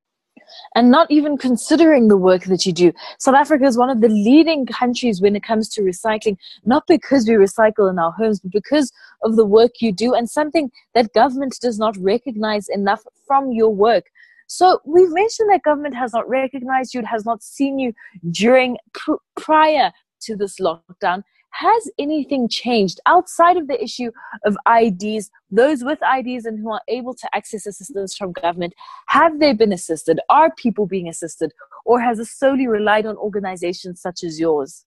And 0.74 0.90
not 0.90 1.10
even 1.10 1.36
considering 1.36 2.08
the 2.08 2.16
work 2.16 2.44
that 2.44 2.64
you 2.64 2.72
do. 2.72 2.92
South 3.18 3.34
Africa 3.34 3.64
is 3.64 3.76
one 3.76 3.90
of 3.90 4.00
the 4.00 4.08
leading 4.08 4.64
countries 4.66 5.20
when 5.20 5.36
it 5.36 5.42
comes 5.42 5.68
to 5.70 5.82
recycling, 5.82 6.36
not 6.64 6.84
because 6.86 7.28
we 7.28 7.34
recycle 7.34 7.90
in 7.90 7.98
our 7.98 8.12
homes, 8.12 8.40
but 8.40 8.52
because 8.52 8.90
of 9.22 9.36
the 9.36 9.44
work 9.44 9.72
you 9.80 9.92
do 9.92 10.14
and 10.14 10.28
something 10.28 10.70
that 10.94 11.12
government 11.12 11.58
does 11.60 11.78
not 11.78 11.96
recognize 11.98 12.68
enough 12.68 13.02
from 13.26 13.52
your 13.52 13.70
work. 13.70 14.04
So 14.48 14.80
we've 14.84 15.12
mentioned 15.12 15.50
that 15.50 15.62
government 15.62 15.94
has 15.94 16.14
not 16.14 16.28
recognized 16.28 16.94
you, 16.94 17.02
has 17.04 17.24
not 17.24 17.42
seen 17.42 17.78
you 17.78 17.92
during 18.30 18.78
pr- 18.94 19.22
prior 19.36 19.92
to 20.22 20.36
this 20.36 20.58
lockdown. 20.58 21.22
Has 21.50 21.90
anything 21.98 22.48
changed 22.48 22.98
outside 23.06 23.56
of 23.58 23.68
the 23.68 23.82
issue 23.82 24.10
of 24.46 24.56
IDs? 24.66 25.30
Those 25.50 25.84
with 25.84 25.98
IDs 26.02 26.46
and 26.46 26.58
who 26.58 26.72
are 26.72 26.80
able 26.88 27.14
to 27.14 27.28
access 27.34 27.66
assistance 27.66 28.16
from 28.16 28.32
government, 28.32 28.74
have 29.08 29.38
they 29.38 29.52
been 29.52 29.72
assisted? 29.72 30.18
Are 30.30 30.52
people 30.56 30.86
being 30.86 31.08
assisted? 31.08 31.52
Or 31.84 32.00
has 32.00 32.18
it 32.18 32.26
solely 32.26 32.68
relied 32.68 33.06
on 33.06 33.16
organizations 33.16 34.00
such 34.00 34.24
as 34.24 34.40
yours? 34.40 34.86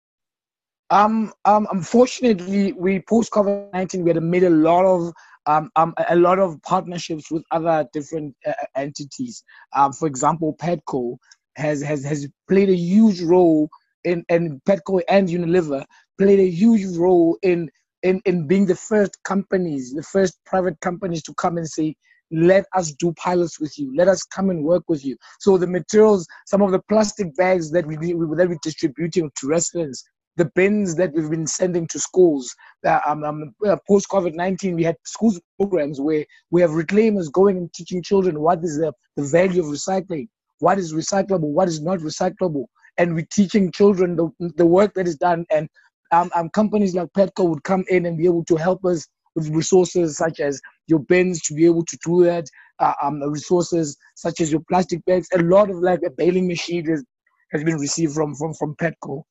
Um, 0.90 1.32
um, 1.46 1.66
unfortunately, 1.72 2.72
we 2.72 3.00
post 3.00 3.32
COVID 3.32 3.72
19, 3.72 4.04
we 4.04 4.10
had 4.10 4.22
made 4.22 4.44
a 4.44 4.50
lot 4.50 4.84
of 4.84 5.12
um, 5.46 5.70
um, 5.76 5.94
a 6.08 6.16
lot 6.16 6.38
of 6.38 6.60
partnerships 6.62 7.30
with 7.30 7.44
other 7.50 7.86
different 7.92 8.34
uh, 8.46 8.52
entities. 8.76 9.44
Um, 9.74 9.92
for 9.92 10.06
example, 10.06 10.56
Petco 10.60 11.16
has, 11.56 11.82
has, 11.82 12.04
has 12.04 12.28
played 12.48 12.68
a 12.68 12.76
huge 12.76 13.22
role 13.22 13.68
in, 14.04 14.24
and 14.28 14.60
Petco 14.68 15.00
and 15.08 15.28
Unilever 15.28 15.84
played 16.18 16.40
a 16.40 16.50
huge 16.50 16.96
role 16.96 17.38
in, 17.42 17.70
in, 18.02 18.20
in 18.24 18.46
being 18.46 18.66
the 18.66 18.74
first 18.74 19.16
companies, 19.24 19.92
the 19.92 20.02
first 20.02 20.38
private 20.44 20.78
companies 20.80 21.22
to 21.22 21.34
come 21.34 21.56
and 21.56 21.68
say, 21.68 21.94
let 22.32 22.64
us 22.74 22.92
do 22.92 23.12
pilots 23.14 23.60
with 23.60 23.78
you. 23.78 23.94
Let 23.96 24.08
us 24.08 24.22
come 24.24 24.50
and 24.50 24.64
work 24.64 24.82
with 24.88 25.04
you. 25.04 25.16
So 25.38 25.58
the 25.58 25.66
materials, 25.66 26.26
some 26.46 26.60
of 26.62 26.72
the 26.72 26.80
plastic 26.88 27.34
bags 27.36 27.70
that 27.70 27.86
we 27.86 27.96
that 27.96 28.48
we're 28.48 28.58
distributing 28.62 29.30
to 29.36 29.46
residents, 29.46 30.04
the 30.36 30.50
bins 30.54 30.94
that 30.96 31.12
we've 31.14 31.30
been 31.30 31.46
sending 31.46 31.86
to 31.88 31.98
schools. 31.98 32.54
Uh, 32.86 33.00
um, 33.06 33.24
um, 33.24 33.54
uh, 33.66 33.76
Post 33.88 34.08
COVID 34.10 34.34
19, 34.34 34.74
we 34.74 34.84
had 34.84 34.96
schools 35.04 35.40
programs 35.58 36.00
where 36.00 36.24
we 36.50 36.60
have 36.60 36.70
reclaimers 36.70 37.30
going 37.32 37.56
and 37.56 37.72
teaching 37.72 38.02
children 38.02 38.40
what 38.40 38.62
is 38.62 38.76
the, 38.78 38.92
the 39.16 39.22
value 39.22 39.60
of 39.60 39.66
recycling, 39.66 40.28
what 40.58 40.78
is 40.78 40.92
recyclable, 40.92 41.40
what 41.40 41.68
is 41.68 41.80
not 41.80 41.98
recyclable. 41.98 42.66
and 42.98 43.14
we're 43.14 43.26
teaching 43.30 43.70
children 43.72 44.16
the, 44.16 44.30
the 44.56 44.66
work 44.66 44.94
that 44.94 45.06
is 45.06 45.16
done. 45.16 45.44
And 45.50 45.68
um, 46.12 46.30
um, 46.34 46.48
companies 46.50 46.94
like 46.94 47.08
Petco 47.16 47.48
would 47.48 47.64
come 47.64 47.84
in 47.88 48.06
and 48.06 48.16
be 48.16 48.26
able 48.26 48.44
to 48.44 48.56
help 48.56 48.84
us 48.84 49.06
with 49.34 49.48
resources 49.50 50.16
such 50.16 50.40
as 50.40 50.60
your 50.86 51.00
bins 51.00 51.42
to 51.42 51.54
be 51.54 51.66
able 51.66 51.84
to 51.84 51.98
do 52.04 52.24
that, 52.24 52.46
uh, 52.78 52.94
um, 53.02 53.20
resources 53.22 53.96
such 54.14 54.40
as 54.40 54.50
your 54.50 54.62
plastic 54.68 55.04
bags. 55.04 55.28
A 55.34 55.42
lot 55.42 55.70
of 55.70 55.76
like 55.76 56.00
a 56.06 56.10
baling 56.10 56.46
machine 56.46 56.88
is, 56.90 57.04
has 57.52 57.62
been 57.62 57.76
received 57.76 58.14
from 58.14 58.34
from 58.34 58.54
from 58.54 58.74
Petco. 58.76 59.22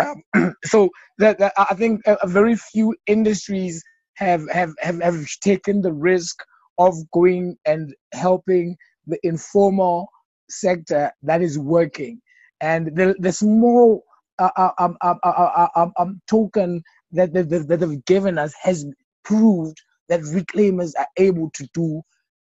Um, 0.00 0.54
so 0.64 0.90
that, 1.18 1.38
that, 1.38 1.52
I 1.56 1.74
think 1.74 2.00
a, 2.06 2.26
very 2.26 2.56
few 2.56 2.94
industries 3.06 3.82
have, 4.14 4.48
have 4.50 4.72
have 4.80 5.00
have 5.00 5.26
taken 5.42 5.80
the 5.80 5.92
risk 5.92 6.36
of 6.78 6.94
going 7.12 7.56
and 7.66 7.94
helping 8.12 8.76
the 9.06 9.18
informal 9.22 10.08
sector 10.48 11.10
that 11.22 11.42
is 11.42 11.58
working, 11.58 12.20
and 12.60 12.94
the 12.96 13.14
the 13.18 13.32
small 13.32 14.04
uh, 14.38 14.50
uh, 14.56 14.70
um, 14.78 14.96
um, 15.02 15.18
uh, 15.22 15.68
um, 15.76 15.92
um, 15.98 16.20
token 16.28 16.82
that, 17.12 17.32
that, 17.32 17.48
that 17.50 17.80
they've 17.80 18.04
given 18.06 18.38
us 18.38 18.54
has 18.60 18.86
proved 19.24 19.80
that 20.08 20.20
reclaimers 20.20 20.92
are 20.98 21.06
able 21.18 21.50
to 21.50 21.68
do 21.74 22.02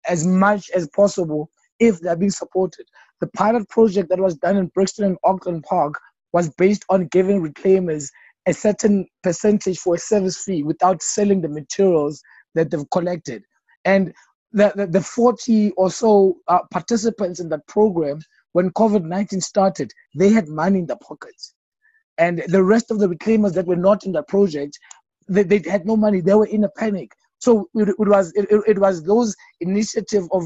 as 0.07 0.27
much 0.27 0.69
as 0.75 0.87
possible 0.89 1.49
if 1.79 1.99
they're 1.99 2.15
being 2.15 2.29
supported. 2.29 2.85
The 3.19 3.27
pilot 3.27 3.67
project 3.69 4.09
that 4.09 4.19
was 4.19 4.35
done 4.35 4.57
in 4.57 4.67
Brixton 4.67 5.05
and 5.05 5.17
Auckland 5.23 5.63
Park 5.63 5.95
was 6.33 6.49
based 6.55 6.85
on 6.89 7.07
giving 7.07 7.41
reclaimers 7.41 8.09
a 8.47 8.53
certain 8.53 9.05
percentage 9.23 9.77
for 9.77 9.95
a 9.95 9.99
service 9.99 10.37
fee 10.37 10.63
without 10.63 11.01
selling 11.01 11.41
the 11.41 11.49
materials 11.49 12.21
that 12.55 12.71
they've 12.71 12.89
collected. 12.91 13.43
And 13.85 14.13
the, 14.51 14.71
the, 14.75 14.87
the 14.87 15.01
40 15.01 15.71
or 15.71 15.91
so 15.91 16.37
uh, 16.47 16.59
participants 16.71 17.39
in 17.39 17.49
that 17.49 17.67
program, 17.67 18.19
when 18.53 18.71
COVID 18.71 19.03
19 19.03 19.41
started, 19.41 19.91
they 20.15 20.29
had 20.29 20.47
money 20.47 20.79
in 20.79 20.85
their 20.87 20.97
pockets. 20.97 21.53
And 22.17 22.43
the 22.47 22.63
rest 22.63 22.89
of 22.89 22.99
the 22.99 23.07
reclaimers 23.07 23.53
that 23.53 23.67
were 23.67 23.75
not 23.75 24.05
in 24.05 24.13
that 24.13 24.27
project, 24.27 24.79
they, 25.27 25.43
they 25.43 25.61
had 25.69 25.85
no 25.85 25.95
money. 25.95 26.21
They 26.21 26.33
were 26.33 26.47
in 26.47 26.63
a 26.63 26.69
panic. 26.69 27.11
So 27.39 27.69
it, 27.75 27.89
it 27.89 28.07
was 28.07 28.33
it, 28.35 28.47
it 28.67 28.79
was 28.79 29.03
those 29.03 29.35
initiative 29.59 30.27
of 30.31 30.43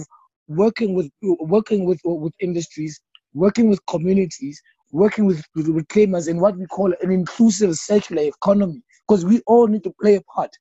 working 0.48 0.94
with 0.96 1.10
working 1.22 1.86
with 1.86 2.02
with 2.04 2.34
industries, 2.42 3.00
working 3.34 3.70
with 3.70 3.86
communities, 3.86 4.62
working 4.92 5.26
with, 5.26 5.44
with 5.56 5.68
reclaimers 5.68 6.28
in 6.28 6.40
what 6.40 6.58
we 6.58 6.66
call 6.68 6.94
an 7.02 7.12
inclusive 7.12 7.76
circular 7.76 8.24
economy, 8.24 8.82
because 9.08 9.26
we 9.26 9.42
all 9.48 9.68
need 9.68 9.84
to 9.84 9.94
play 10.02 10.16
a 10.16 10.22
part. 10.22 10.52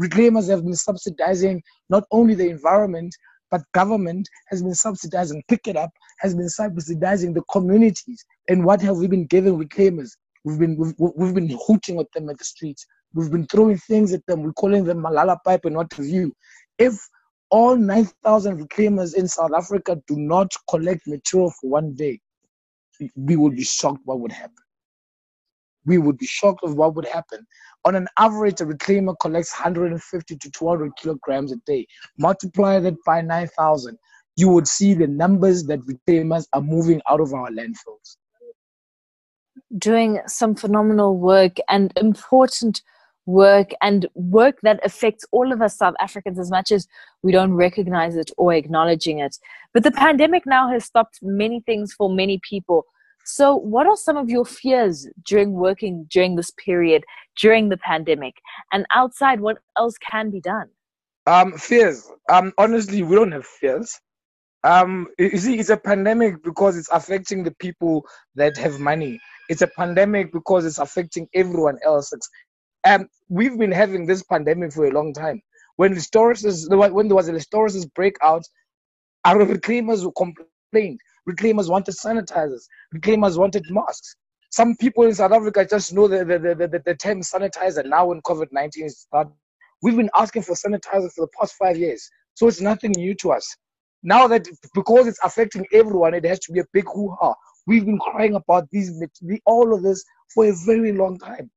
Reclaimers 0.00 0.48
have 0.48 0.64
been 0.64 0.74
subsidizing 0.74 1.62
not 1.88 2.04
only 2.10 2.34
the 2.34 2.48
environment, 2.48 3.14
but 3.50 3.62
government 3.72 4.28
has 4.48 4.62
been 4.62 4.74
subsidizing, 4.74 5.42
Pikitup, 5.48 5.90
has 6.18 6.34
been 6.34 6.48
subsidizing 6.48 7.32
the 7.32 7.42
communities. 7.52 8.24
And 8.48 8.64
what 8.64 8.80
have 8.80 8.96
we 8.96 9.06
been 9.06 9.26
giving 9.26 9.56
reclaimers? 9.56 10.10
We've 10.44 10.58
been 10.58 10.76
we've, 10.76 10.94
we've 10.98 11.34
been 11.34 11.56
hooting 11.66 12.00
at 12.00 12.10
them 12.12 12.28
at 12.30 12.38
the 12.38 12.44
streets. 12.44 12.84
We've 13.14 13.30
been 13.30 13.46
throwing 13.46 13.78
things 13.78 14.12
at 14.12 14.26
them. 14.26 14.42
We're 14.42 14.52
calling 14.52 14.84
them 14.84 15.02
Malala 15.02 15.38
pipe 15.44 15.64
and 15.64 15.76
what 15.76 15.92
have 15.92 16.04
you. 16.04 16.34
If 16.78 16.98
all 17.50 17.76
9,000 17.76 18.58
reclaimers 18.60 19.14
in 19.14 19.28
South 19.28 19.52
Africa 19.56 20.02
do 20.08 20.16
not 20.16 20.52
collect 20.68 21.06
material 21.06 21.52
for 21.52 21.70
one 21.70 21.94
day, 21.94 22.20
we 23.16 23.36
would 23.36 23.56
be 23.56 23.64
shocked 23.64 24.00
what 24.04 24.20
would 24.20 24.32
happen. 24.32 24.54
We 25.86 25.98
would 25.98 26.18
be 26.18 26.26
shocked 26.26 26.64
of 26.64 26.74
what 26.74 26.94
would 26.94 27.06
happen. 27.06 27.46
On 27.84 27.94
an 27.94 28.08
average, 28.18 28.60
a 28.60 28.66
reclaimer 28.66 29.14
collects 29.20 29.52
150 29.52 30.36
to 30.36 30.50
200 30.50 30.92
kilograms 30.96 31.52
a 31.52 31.56
day. 31.66 31.86
Multiply 32.18 32.80
that 32.80 32.94
by 33.04 33.20
9,000, 33.20 33.98
you 34.36 34.48
would 34.48 34.66
see 34.66 34.94
the 34.94 35.06
numbers 35.06 35.64
that 35.64 35.80
reclaimers 35.80 36.46
are 36.54 36.62
moving 36.62 37.00
out 37.08 37.20
of 37.20 37.34
our 37.34 37.50
landfills. 37.50 38.16
Doing 39.76 40.20
some 40.26 40.54
phenomenal 40.54 41.18
work 41.18 41.58
and 41.68 41.92
important 41.96 42.82
work 43.26 43.70
and 43.80 44.06
work 44.14 44.60
that 44.62 44.80
affects 44.84 45.24
all 45.32 45.52
of 45.52 45.62
us 45.62 45.76
South 45.76 45.94
Africans 45.98 46.38
as 46.38 46.50
much 46.50 46.70
as 46.70 46.86
we 47.22 47.32
don't 47.32 47.54
recognize 47.54 48.16
it 48.16 48.30
or 48.36 48.52
acknowledging 48.52 49.18
it. 49.18 49.38
But 49.72 49.82
the 49.82 49.90
pandemic 49.90 50.44
now 50.46 50.68
has 50.68 50.84
stopped 50.84 51.20
many 51.22 51.60
things 51.60 51.92
for 51.92 52.10
many 52.10 52.40
people. 52.48 52.84
So, 53.24 53.56
what 53.56 53.86
are 53.86 53.96
some 53.96 54.16
of 54.16 54.28
your 54.28 54.44
fears 54.44 55.08
during 55.24 55.52
working 55.52 56.06
during 56.10 56.36
this 56.36 56.50
period, 56.52 57.04
during 57.40 57.68
the 57.68 57.78
pandemic? 57.78 58.34
And 58.72 58.86
outside, 58.92 59.40
what 59.40 59.58
else 59.78 59.96
can 59.98 60.30
be 60.30 60.40
done? 60.40 60.68
Um, 61.26 61.52
fears. 61.56 62.10
Um, 62.30 62.52
honestly, 62.58 63.02
we 63.02 63.16
don't 63.16 63.32
have 63.32 63.46
fears. 63.46 63.98
Um, 64.62 65.08
you 65.18 65.38
see, 65.38 65.58
it's 65.58 65.70
a 65.70 65.76
pandemic 65.76 66.42
because 66.42 66.76
it's 66.76 66.88
affecting 66.90 67.44
the 67.44 67.54
people 67.60 68.06
that 68.34 68.56
have 68.58 68.78
money. 68.78 69.18
It's 69.48 69.62
a 69.62 69.66
pandemic 69.66 70.32
because 70.32 70.64
it's 70.64 70.78
affecting 70.78 71.28
everyone 71.34 71.78
else. 71.84 72.12
Um, 72.84 73.08
we've 73.28 73.58
been 73.58 73.72
having 73.72 74.06
this 74.06 74.22
pandemic 74.22 74.72
for 74.72 74.86
a 74.86 74.90
long 74.90 75.12
time. 75.12 75.42
When 75.76 75.94
Listeriosis, 75.94 76.68
when 76.92 77.08
there 77.08 77.16
was 77.16 77.28
a 77.28 77.32
Listeriosis 77.32 77.92
breakout, 77.94 78.42
our 79.24 79.44
reclaimers 79.44 80.04
complained. 80.16 81.00
Reclaimers 81.28 81.68
wanted 81.68 81.94
sanitizers. 81.94 82.62
Reclaimers 82.94 83.38
wanted 83.38 83.64
masks. 83.70 84.16
Some 84.50 84.76
people 84.76 85.04
in 85.04 85.14
South 85.14 85.32
Africa 85.32 85.66
just 85.68 85.92
know 85.92 86.06
the, 86.06 86.24
the, 86.24 86.38
the, 86.38 86.54
the, 86.54 86.82
the 86.84 86.94
term 86.94 87.20
sanitizer 87.22 87.84
now 87.84 88.06
when 88.06 88.20
COVID 88.22 88.48
19 88.52 88.88
started. 88.88 89.32
We've 89.82 89.96
been 89.96 90.10
asking 90.14 90.42
for 90.42 90.54
sanitizers 90.54 91.12
for 91.12 91.26
the 91.26 91.32
past 91.38 91.54
five 91.54 91.76
years. 91.76 92.08
So 92.34 92.46
it's 92.48 92.60
nothing 92.60 92.92
new 92.96 93.14
to 93.16 93.32
us. 93.32 93.56
Now 94.02 94.28
that 94.28 94.46
because 94.74 95.06
it's 95.06 95.18
affecting 95.24 95.66
everyone, 95.72 96.14
it 96.14 96.24
has 96.24 96.38
to 96.40 96.52
be 96.52 96.60
a 96.60 96.64
big 96.72 96.84
hoo 96.86 97.16
ha. 97.20 97.34
We've 97.66 97.86
been 97.86 97.98
crying 97.98 98.34
about 98.34 98.68
these, 98.70 99.02
all 99.46 99.74
of 99.74 99.82
this 99.82 100.04
for 100.34 100.46
a 100.46 100.52
very 100.66 100.92
long 100.92 101.18
time. 101.18 101.50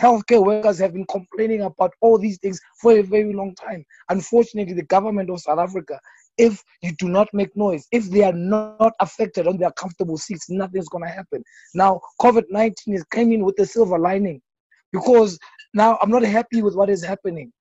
Healthcare 0.00 0.44
workers 0.44 0.78
have 0.78 0.92
been 0.92 1.06
complaining 1.06 1.62
about 1.62 1.92
all 2.00 2.18
these 2.18 2.38
things 2.38 2.60
for 2.80 2.92
a 2.92 3.02
very 3.02 3.32
long 3.32 3.54
time. 3.54 3.84
Unfortunately, 4.08 4.74
the 4.74 4.84
government 4.84 5.30
of 5.30 5.40
South 5.40 5.58
Africa, 5.58 6.00
if 6.36 6.62
you 6.82 6.92
do 6.92 7.08
not 7.08 7.28
make 7.32 7.56
noise, 7.56 7.86
if 7.92 8.10
they 8.10 8.24
are 8.24 8.32
not 8.32 8.92
affected 9.00 9.46
on 9.46 9.56
their 9.56 9.70
comfortable 9.72 10.18
seats, 10.18 10.50
nothing's 10.50 10.88
going 10.88 11.04
to 11.04 11.10
happen. 11.10 11.44
Now, 11.74 12.00
COVID 12.20 12.44
19 12.50 12.94
is 12.94 13.04
coming 13.04 13.34
in 13.34 13.44
with 13.44 13.58
a 13.60 13.66
silver 13.66 13.98
lining 13.98 14.42
because 14.92 15.38
now 15.74 15.98
I'm 16.02 16.10
not 16.10 16.24
happy 16.24 16.62
with 16.62 16.74
what 16.74 16.90
is 16.90 17.04
happening. 17.04 17.52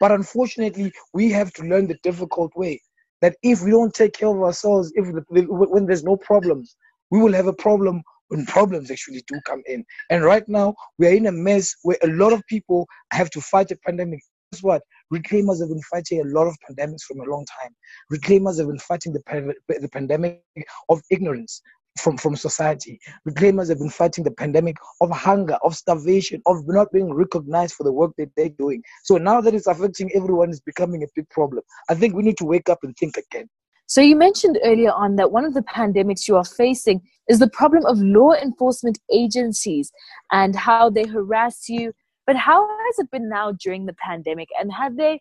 But 0.00 0.12
unfortunately, 0.12 0.92
we 1.12 1.30
have 1.30 1.52
to 1.54 1.62
learn 1.62 1.86
the 1.86 1.98
difficult 2.02 2.52
way 2.56 2.80
that 3.22 3.36
if 3.42 3.62
we 3.62 3.70
don't 3.70 3.94
take 3.94 4.14
care 4.14 4.28
of 4.28 4.42
ourselves, 4.42 4.92
if 4.94 5.06
when 5.28 5.86
there's 5.86 6.04
no 6.04 6.16
problems, 6.16 6.76
we 7.10 7.20
will 7.20 7.32
have 7.32 7.46
a 7.46 7.52
problem 7.52 8.02
when 8.28 8.46
problems 8.46 8.90
actually 8.90 9.22
do 9.26 9.40
come 9.46 9.62
in. 9.66 9.84
And 10.10 10.24
right 10.24 10.46
now, 10.48 10.74
we 10.98 11.06
are 11.06 11.14
in 11.14 11.26
a 11.26 11.32
mess 11.32 11.74
where 11.82 11.98
a 12.02 12.08
lot 12.08 12.32
of 12.32 12.42
people 12.48 12.86
have 13.12 13.30
to 13.30 13.40
fight 13.40 13.70
a 13.70 13.76
pandemic. 13.86 14.20
Guess 14.52 14.62
what? 14.62 14.82
Reclaimers 15.12 15.60
have 15.60 15.68
been 15.68 15.82
fighting 15.82 16.20
a 16.20 16.24
lot 16.24 16.46
of 16.46 16.56
pandemics 16.68 17.02
from 17.02 17.20
a 17.20 17.24
long 17.24 17.44
time. 17.60 17.74
Reclaimers 18.12 18.58
have 18.58 18.68
been 18.68 18.78
fighting 18.78 19.12
the, 19.12 19.54
the 19.68 19.88
pandemic 19.88 20.42
of 20.88 21.00
ignorance 21.10 21.60
from, 21.98 22.16
from 22.16 22.36
society. 22.36 22.98
Reclaimers 23.28 23.68
have 23.68 23.78
been 23.78 23.90
fighting 23.90 24.24
the 24.24 24.30
pandemic 24.30 24.76
of 25.00 25.10
hunger, 25.10 25.58
of 25.64 25.74
starvation, 25.74 26.42
of 26.46 26.66
not 26.66 26.92
being 26.92 27.12
recognized 27.12 27.74
for 27.74 27.84
the 27.84 27.92
work 27.92 28.12
that 28.18 28.30
they're 28.36 28.48
doing. 28.50 28.82
So 29.04 29.16
now 29.16 29.40
that 29.40 29.54
it's 29.54 29.66
affecting 29.66 30.10
everyone, 30.14 30.50
it's 30.50 30.60
becoming 30.60 31.02
a 31.02 31.06
big 31.14 31.28
problem. 31.30 31.62
I 31.88 31.94
think 31.94 32.14
we 32.14 32.22
need 32.22 32.38
to 32.38 32.44
wake 32.44 32.68
up 32.68 32.80
and 32.82 32.96
think 32.96 33.16
again. 33.16 33.48
So 33.86 34.00
you 34.00 34.16
mentioned 34.16 34.58
earlier 34.64 34.92
on 34.92 35.16
that 35.16 35.30
one 35.30 35.44
of 35.44 35.54
the 35.54 35.62
pandemics 35.62 36.26
you 36.26 36.36
are 36.36 36.44
facing 36.44 37.00
is 37.28 37.38
the 37.38 37.48
problem 37.50 37.86
of 37.86 37.98
law 37.98 38.32
enforcement 38.32 38.98
agencies 39.12 39.92
and 40.32 40.56
how 40.56 40.90
they 40.90 41.04
harass 41.04 41.68
you. 41.68 41.92
But 42.26 42.34
how 42.34 42.66
has 42.66 42.98
it 42.98 43.10
been 43.12 43.28
now 43.28 43.52
during 43.52 43.86
the 43.86 43.94
pandemic? 43.94 44.48
And 44.58 44.72
have 44.72 44.96
they 44.96 45.20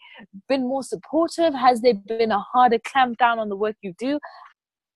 been 0.50 0.68
more 0.68 0.82
supportive? 0.82 1.54
Has 1.54 1.82
there 1.82 1.94
been 1.94 2.32
a 2.32 2.40
harder 2.40 2.80
clamp 2.80 3.20
down 3.20 3.38
on 3.38 3.50
the 3.50 3.56
work 3.56 3.76
you 3.82 3.94
do? 4.00 4.20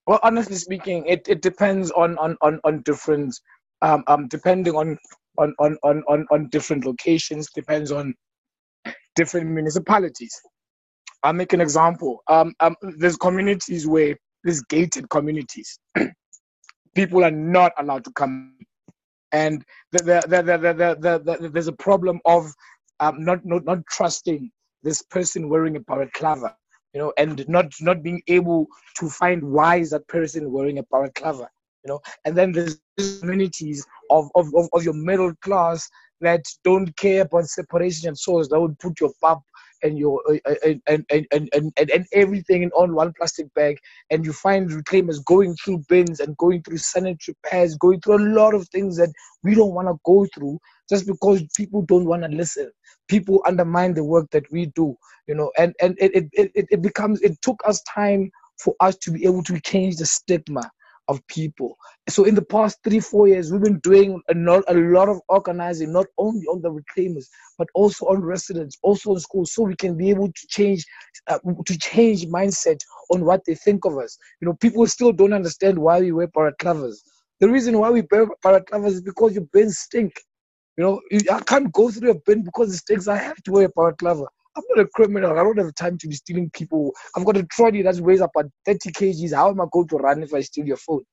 Well, 0.08 0.20
honestly 0.24 0.56
speaking, 0.56 1.06
it, 1.06 1.28
it 1.28 1.44
depends 1.44 1.92
on 1.92 2.18
on 2.18 2.36
on, 2.42 2.60
on 2.64 2.82
different 2.82 3.40
um, 3.84 4.04
um 4.08 4.28
depending 4.28 4.74
on 4.74 4.98
on, 5.38 5.54
on 5.60 5.78
on 5.84 6.04
on 6.08 6.26
on 6.32 6.50
different 6.50 6.84
locations, 6.84 7.52
depends 7.52 7.92
on 7.92 8.16
different 9.16 9.52
municipalities. 9.52 10.36
I'll 11.24 11.34
make 11.34 11.54
an 11.54 11.62
example. 11.62 12.24
Um, 12.28 12.54
um, 12.60 12.76
there's 12.82 13.18
communities 13.18 13.86
where 13.88 14.16
there's 14.44 14.62
gated 14.64 15.10
communities. 15.10 15.80
People 16.96 17.24
are 17.24 17.32
not 17.32 17.74
allowed 17.78 18.04
to 18.06 18.12
come, 18.14 18.56
and 19.32 19.64
the, 19.92 20.00
the, 20.00 20.44
the, 21.00 21.40
the, 21.40 21.50
there's 21.50 21.68
a 21.68 21.74
problem 21.74 22.20
of 22.26 22.52
um, 23.00 23.24
not, 23.24 23.46
not 23.46 23.66
not 23.66 23.80
trusting 23.90 24.52
this 24.84 25.02
person 25.02 25.50
wearing 25.50 25.76
a 25.76 25.80
balaclava, 25.82 26.56
you 26.94 27.00
know, 27.00 27.14
and 27.18 27.48
not 27.48 27.72
not 27.82 28.02
being 28.02 28.22
able 28.28 28.68
to 28.98 29.10
find 29.10 29.44
why 29.44 29.78
is 29.78 29.92
that 29.92 30.08
person 30.08 30.52
wearing 30.52 30.80
a 30.80 30.84
balaclava, 30.84 31.50
you 31.84 31.90
know. 31.90 32.00
And 32.26 32.38
then 32.38 32.52
there's 32.52 32.80
communities 33.20 33.86
of, 34.10 34.30
of, 34.36 34.48
of, 34.56 34.68
of 34.74 34.84
your 34.84 34.94
middle 34.94 35.34
class 35.42 35.88
that 36.22 36.42
don't 36.64 36.96
care 36.98 37.22
about 37.22 37.46
separation 37.46 38.08
and 38.08 38.18
souls 38.18 38.50
that 38.50 38.60
would 38.60 38.78
put 38.80 39.00
your 39.00 39.12
pub 39.22 39.40
and 39.84 39.98
your 39.98 40.22
uh, 40.30 40.38
uh, 40.46 40.74
and, 40.88 41.06
and, 41.10 41.28
and, 41.32 41.50
and, 41.54 41.90
and, 41.90 42.06
everything 42.14 42.64
in 42.64 42.72
on 42.72 42.94
one 42.94 43.14
plastic 43.18 43.54
bag 43.54 43.78
and 44.10 44.26
you 44.26 44.34
find 44.34 44.70
reclaimers 44.70 45.24
going 45.24 45.56
through 45.56 45.84
bins 45.90 46.20
and 46.20 46.36
going 46.38 46.62
through 46.64 46.78
sanitary 46.78 47.36
pads 47.46 47.78
going 47.78 48.00
through 48.02 48.18
a 48.18 48.28
lot 48.36 48.54
of 48.54 48.68
things 48.70 48.98
that 48.98 49.12
we 49.44 49.56
don't 49.56 49.74
want 49.74 49.88
to 49.88 49.96
go 50.06 50.26
through 50.34 50.60
just 50.90 51.06
because 51.08 51.44
people 51.56 51.82
don't 51.84 52.06
want 52.06 52.24
to 52.24 52.30
listen. 52.30 52.72
People 53.08 53.42
undermine 53.46 53.94
the 53.94 54.04
work 54.04 54.30
that 54.32 54.50
we 54.52 54.68
do 54.68 54.96
you 55.30 55.36
know 55.36 55.52
and 55.58 55.74
and 55.80 55.96
it, 56.00 56.28
it, 56.34 56.52
it, 56.56 56.66
it 56.70 56.82
becomes 56.82 57.22
it 57.22 57.40
took 57.42 57.62
us 57.66 57.82
time 57.84 58.30
for 58.58 58.76
us 58.82 58.98
to 58.98 59.12
be 59.12 59.24
able 59.26 59.44
to 59.44 59.60
change 59.62 59.96
the 59.96 60.06
stigma 60.06 60.70
of 61.10 61.26
people. 61.28 61.76
So 62.08 62.24
in 62.24 62.36
the 62.36 62.44
past 62.44 62.80
three, 62.84 63.00
four 63.00 63.28
years, 63.28 63.52
we've 63.52 63.64
been 63.64 63.80
doing 63.80 64.22
a, 64.30 64.34
not, 64.34 64.64
a 64.68 64.76
lot 64.76 65.10
of 65.10 65.20
organizing, 65.28 65.92
not 65.92 66.06
only 66.18 66.46
on 66.46 66.62
the 66.62 66.72
reclaimers, 66.72 67.26
but 67.58 67.68
also 67.74 68.06
on 68.06 68.22
residents, 68.22 68.78
also 68.84 69.12
on 69.12 69.20
schools, 69.20 69.54
so 69.54 69.64
we 69.64 69.76
can 69.76 69.98
be 69.98 70.10
able 70.12 70.28
to 70.28 70.48
change, 70.48 70.86
uh, 71.28 71.40
to 71.66 71.78
change 71.78 72.26
mindset 72.28 72.80
on 73.12 73.26
what 73.26 73.42
they 73.46 73.56
think 73.56 73.86
of 73.86 73.98
us. 73.98 74.18
You 74.40 74.48
know, 74.48 74.54
people 74.54 74.86
still 74.88 75.12
don't 75.12 75.34
understand 75.34 75.78
why 75.78 76.00
we 76.00 76.12
wear 76.12 76.28
balaclavas. 76.28 76.98
The 77.42 77.50
reason 77.50 77.78
why 77.80 77.90
we 77.90 78.04
wear 78.12 78.28
balaclavas 78.46 78.94
is 78.94 79.02
because 79.02 79.34
your 79.34 79.46
bins 79.52 79.80
stink. 79.80 80.14
You 80.78 80.84
know, 80.84 81.02
I 81.34 81.42
can't 81.42 81.74
go 81.74 81.92
through 81.92 82.12
a 82.12 82.20
bin 82.26 82.44
because 82.44 82.74
it 82.74 82.78
stinks. 82.78 83.08
I 83.08 83.18
have 83.18 83.42
to 83.44 83.52
wear 83.52 83.66
a 83.66 83.70
balaclava. 83.70 84.26
I'm 84.60 84.76
not 84.76 84.86
a 84.86 84.90
criminal. 84.90 85.40
I 85.40 85.44
don't 85.44 85.58
have 85.58 85.74
time 85.76 85.98
to 86.00 86.08
be 86.08 86.16
stealing 86.16 86.50
people. 86.50 86.94
I've 87.16 87.26
got 87.26 87.38
a 87.38 87.44
trolley 87.44 87.82
that 87.84 87.96
weighs 87.96 88.20
about 88.20 88.52
30 88.66 88.92
kgs. 88.92 89.34
How 89.34 89.50
am 89.50 89.62
I 89.62 89.66
going 89.72 89.88
to 89.88 89.98
run 89.98 90.22
if 90.22 90.34
I 90.34 90.42
steal 90.42 90.66
your 90.66 90.78
phone? 90.78 91.04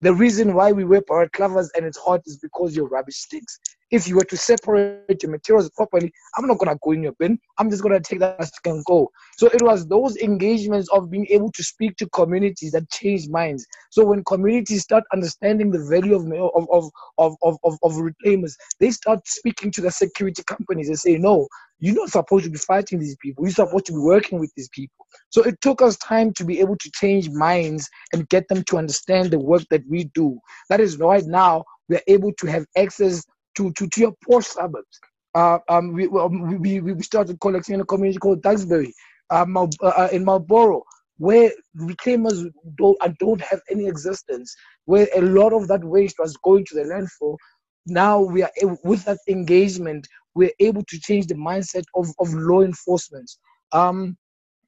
The 0.00 0.14
reason 0.14 0.54
why 0.54 0.72
we 0.72 0.84
wear 0.84 1.02
clovers 1.32 1.70
and 1.76 1.86
it's 1.86 1.98
hot 1.98 2.20
is 2.26 2.38
because 2.38 2.74
your 2.76 2.88
rubbish 2.88 3.16
stinks. 3.16 3.58
If 3.90 4.08
you 4.08 4.16
were 4.16 4.24
to 4.24 4.36
separate 4.36 5.22
your 5.22 5.30
materials 5.30 5.70
properly, 5.70 6.12
I'm 6.36 6.46
not 6.46 6.58
gonna 6.58 6.76
go 6.82 6.90
in 6.90 7.02
your 7.02 7.12
bin. 7.18 7.38
I'm 7.58 7.70
just 7.70 7.82
gonna 7.82 8.00
take 8.00 8.18
that 8.20 8.50
and 8.66 8.84
go. 8.84 9.08
So 9.38 9.46
it 9.46 9.62
was 9.62 9.86
those 9.86 10.16
engagements 10.16 10.88
of 10.92 11.10
being 11.10 11.26
able 11.30 11.50
to 11.52 11.62
speak 11.62 11.96
to 11.98 12.08
communities 12.10 12.72
that 12.72 12.90
changed 12.90 13.30
minds. 13.30 13.66
So 13.90 14.04
when 14.04 14.24
communities 14.24 14.82
start 14.82 15.04
understanding 15.12 15.70
the 15.70 15.86
value 15.88 16.16
of 16.16 16.26
of 16.32 16.68
of 16.70 16.90
of 17.18 17.36
of, 17.42 17.58
of, 17.64 17.78
of 17.82 17.92
reclaimers, 17.92 18.54
they 18.80 18.90
start 18.90 19.20
speaking 19.26 19.70
to 19.72 19.80
the 19.80 19.90
security 19.90 20.42
companies 20.42 20.88
and 20.88 20.98
say, 20.98 21.16
no, 21.16 21.46
you're 21.84 21.94
not 21.94 22.08
supposed 22.08 22.44
to 22.44 22.50
be 22.50 22.58
fighting 22.58 22.98
these 22.98 23.16
people. 23.20 23.44
You're 23.44 23.52
supposed 23.52 23.84
to 23.86 23.92
be 23.92 23.98
working 23.98 24.38
with 24.38 24.50
these 24.56 24.70
people. 24.70 25.06
So 25.28 25.42
it 25.42 25.60
took 25.60 25.82
us 25.82 25.98
time 25.98 26.32
to 26.34 26.44
be 26.44 26.58
able 26.60 26.76
to 26.78 26.90
change 26.94 27.28
minds 27.28 27.90
and 28.12 28.28
get 28.30 28.48
them 28.48 28.62
to 28.64 28.78
understand 28.78 29.30
the 29.30 29.38
work 29.38 29.64
that 29.70 29.82
we 29.86 30.04
do. 30.14 30.38
That 30.70 30.80
is 30.80 30.96
right 30.96 31.24
now 31.26 31.64
we're 31.90 32.00
able 32.08 32.32
to 32.38 32.46
have 32.46 32.64
access 32.78 33.22
to, 33.56 33.70
to, 33.72 33.86
to 33.86 34.00
your 34.00 34.14
poor 34.24 34.40
suburbs. 34.40 34.98
Uh, 35.34 35.58
um, 35.68 35.92
we, 35.92 36.06
we, 36.06 36.80
we 36.80 37.02
started 37.02 37.38
collecting 37.40 37.74
in 37.74 37.80
a 37.82 37.84
community 37.84 38.18
called 38.18 38.40
Duxbury 38.40 38.94
uh, 39.28 39.44
uh, 39.54 39.66
uh, 39.86 40.08
in 40.10 40.24
Marlboro, 40.24 40.84
where 41.18 41.50
reclaimers 41.78 42.50
don't, 42.76 42.96
uh, 43.02 43.10
don't 43.18 43.42
have 43.42 43.60
any 43.70 43.86
existence, 43.86 44.54
where 44.86 45.06
a 45.14 45.20
lot 45.20 45.52
of 45.52 45.68
that 45.68 45.84
waste 45.84 46.16
was 46.18 46.34
going 46.38 46.64
to 46.66 46.74
the 46.76 46.84
landfill. 46.84 47.36
Now 47.86 48.20
we 48.20 48.42
are 48.42 48.50
with 48.84 49.04
that 49.04 49.18
engagement, 49.28 50.08
we're 50.34 50.52
able 50.60 50.82
to 50.84 51.00
change 51.00 51.26
the 51.26 51.34
mindset 51.34 51.84
of, 51.94 52.08
of 52.18 52.32
law 52.32 52.62
enforcement. 52.62 53.30
Um, 53.72 54.16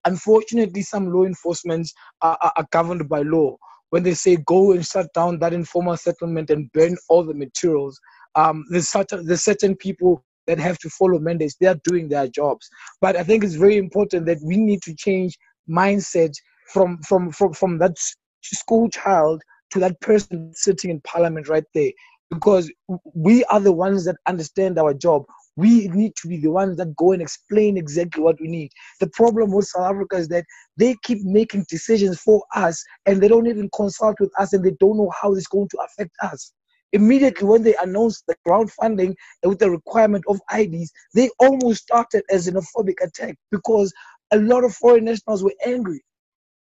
unfortunately, 0.05 0.83
some 0.83 1.13
law 1.13 1.25
enforcement 1.25 1.89
are, 2.23 2.39
are, 2.41 2.53
are 2.57 2.67
governed 2.71 3.09
by 3.09 3.23
law. 3.23 3.57
When 3.91 4.03
they 4.03 4.15
say 4.15 4.37
go 4.47 4.73
and 4.73 4.85
shut 4.85 5.13
down 5.15 5.39
that 5.39 5.53
informal 5.53 5.97
settlement 5.97 6.51
and 6.51 6.71
burn 6.73 6.97
all 7.09 7.25
the 7.25 7.35
materials, 7.35 7.99
um, 8.35 8.65
there's, 8.71 8.89
certain, 8.89 9.25
there's 9.27 9.45
certain 9.45 9.77
people 9.77 10.25
that 10.47 10.59
have 10.59 10.79
to 10.79 10.91
follow 10.91 11.19
mandates. 11.19 11.57
They 11.61 11.67
are 11.67 11.81
doing 11.85 12.09
their 12.09 12.29
jobs. 12.29 12.69
But 13.01 13.17
I 13.17 13.23
think 13.23 13.45
it's 13.45 13.55
very 13.55 13.77
important 13.77 14.27
that 14.27 14.39
we 14.43 14.57
need 14.57 14.83
to 14.83 14.95
change 14.95 15.37
mindset 15.69 16.33
from 16.73 16.99
from 17.03 17.31
from, 17.33 17.53
from 17.53 17.79
that 17.79 17.97
school 18.43 18.89
child 18.89 19.43
to 19.71 19.81
that 19.81 20.01
person 20.01 20.53
sitting 20.55 20.91
in 20.91 21.01
parliament 21.01 21.49
right 21.49 21.65
there 21.75 21.91
because 22.31 22.71
we 23.15 23.45
are 23.45 23.61
the 23.61 23.73
ones 23.73 24.05
that 24.05 24.17
understand 24.27 24.79
our 24.79 24.93
job 24.95 25.25
we 25.57 25.89
need 25.89 26.15
to 26.17 26.29
be 26.29 26.37
the 26.37 26.51
ones 26.51 26.77
that 26.77 26.95
go 26.97 27.13
and 27.13 27.23
explain 27.23 27.77
exactly 27.77 28.23
what 28.23 28.41
we 28.41 28.47
need. 28.47 28.71
The 29.01 29.09
problem 29.09 29.51
with 29.51 29.67
South 29.67 29.91
Africa 29.91 30.17
is 30.17 30.29
that 30.29 30.45
they 30.77 30.97
keep 31.03 31.23
making 31.23 31.67
decisions 31.69 32.21
for 32.21 32.45
us 32.55 32.85
and 33.07 33.21
they 33.21 33.29
don't 33.29 33.47
even 33.47 33.71
consult 33.75 34.21
with 34.21 34.31
us 34.39 34.53
and 34.53 34.65
they 34.65 34.77
don't 34.79 34.99
know 34.99 35.11
how 35.21 35.35
it's 35.35 35.47
going 35.47 35.69
to 35.69 35.79
affect 35.79 36.15
us. 36.23 36.53
Immediately 36.93 37.49
when 37.49 37.63
they 37.63 37.75
announced 37.83 38.25
the 38.29 38.37
crowdfunding 38.47 39.15
with 39.43 39.59
the 39.59 39.71
requirement 39.71 40.25
of 40.29 40.41
IDs, 40.55 40.93
they 41.15 41.31
almost 41.41 41.83
started 41.83 42.23
as 42.31 42.49
xenophobic 42.49 42.97
attack 43.03 43.37
because 43.51 43.93
a 44.33 44.39
lot 44.39 44.65
of 44.65 44.75
foreign 44.75 45.05
nationals 45.05 45.43
were 45.43 45.55
angry 45.65 46.03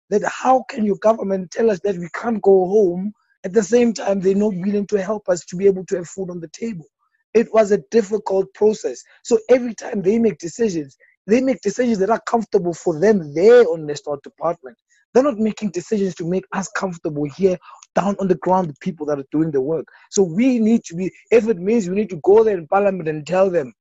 that 0.10 0.24
how 0.26 0.64
can 0.70 0.86
your 0.86 0.98
government 0.98 1.52
tell 1.52 1.70
us 1.70 1.80
that 1.84 1.98
we 1.98 2.10
can't 2.16 2.42
go 2.42 2.66
home 2.66 3.14
at 3.46 3.54
the 3.54 3.64
same 3.64 3.94
time 3.94 4.20
they're 4.20 4.36
not 4.36 4.54
willing 4.56 4.88
to 4.88 5.02
help 5.02 5.28
us 5.30 5.46
to 5.46 5.56
be 5.56 5.66
able 5.66 5.86
to 5.86 5.98
have 5.98 6.08
food 6.08 6.30
on 6.30 6.40
the 6.40 6.50
table 6.50 6.86
it 7.34 7.52
was 7.54 7.72
a 7.72 7.78
difficult 7.92 8.54
process. 8.54 9.04
So 9.24 9.40
every 9.50 9.76
time 9.76 10.02
they 10.02 10.18
make 10.18 10.38
decisions, 10.40 10.98
they 11.28 11.42
make 11.42 11.62
decisions 11.62 12.00
that 12.00 12.10
are 12.10 12.22
comfortable 12.28 12.74
for 12.74 13.00
them 13.00 13.34
there 13.34 13.64
on 13.66 13.86
the 13.86 14.20
department. 14.24 14.78
They're 15.14 15.24
not 15.24 15.38
making 15.38 15.72
decisions 15.72 16.16
to 16.16 16.26
make 16.26 16.46
us 16.54 16.70
comfortable 16.76 17.26
here 17.26 17.58
down 17.96 18.16
on 18.20 18.28
the 18.28 18.36
ground, 18.36 18.70
the 18.70 18.76
people 18.80 19.06
that 19.08 19.20
are 19.20 19.26
doing 19.32 19.52
the 19.52 19.62
work. 19.62 19.86
So 20.12 20.24
we 20.24 20.60
need 20.60 20.84
to 20.86 20.96
be, 20.96 21.12
if 21.32 21.48
it 21.48 21.58
means 21.58 21.90
we 21.90 21.96
need 21.96 22.10
to 22.12 22.22
go 22.24 22.44
there 22.44 22.58
in 22.58 22.68
parliament 22.68 23.10
and 23.10 23.26
tell 23.26 23.50
them, 23.50 23.74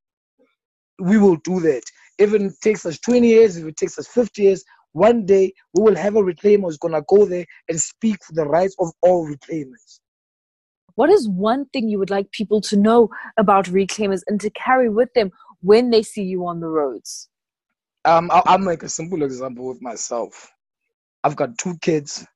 we 0.98 1.18
will 1.18 1.36
do 1.36 1.60
that. 1.60 1.82
If 2.18 2.34
it 2.34 2.52
takes 2.62 2.84
us 2.84 2.98
20 2.98 3.28
years, 3.28 3.56
if 3.56 3.66
it 3.66 3.76
takes 3.76 3.98
us 3.98 4.08
50 4.08 4.42
years, 4.42 4.64
one 4.92 5.26
day 5.26 5.52
we 5.74 5.82
will 5.82 5.96
have 5.96 6.16
a 6.16 6.22
reclaimer 6.22 6.62
who's 6.62 6.78
going 6.78 6.94
to 6.94 7.02
go 7.08 7.26
there 7.26 7.46
and 7.68 7.80
speak 7.80 8.16
for 8.24 8.32
the 8.32 8.44
rights 8.44 8.74
of 8.78 8.90
all 9.02 9.26
reclaimers. 9.28 10.00
What 10.94 11.10
is 11.10 11.28
one 11.28 11.66
thing 11.66 11.88
you 11.88 11.98
would 11.98 12.10
like 12.10 12.30
people 12.32 12.60
to 12.62 12.76
know 12.76 13.08
about 13.36 13.66
reclaimers 13.66 14.22
and 14.26 14.40
to 14.40 14.50
carry 14.50 14.88
with 14.88 15.12
them 15.14 15.30
when 15.60 15.90
they 15.90 16.02
see 16.02 16.22
you 16.22 16.46
on 16.46 16.60
the 16.60 16.66
roads? 16.66 17.28
Um, 18.04 18.30
I'll, 18.32 18.42
I'll 18.46 18.58
make 18.58 18.82
a 18.82 18.88
simple 18.88 19.22
example 19.22 19.68
with 19.68 19.80
myself. 19.82 20.50
I've 21.22 21.36
got 21.36 21.58
two 21.58 21.76
kids. 21.78 22.26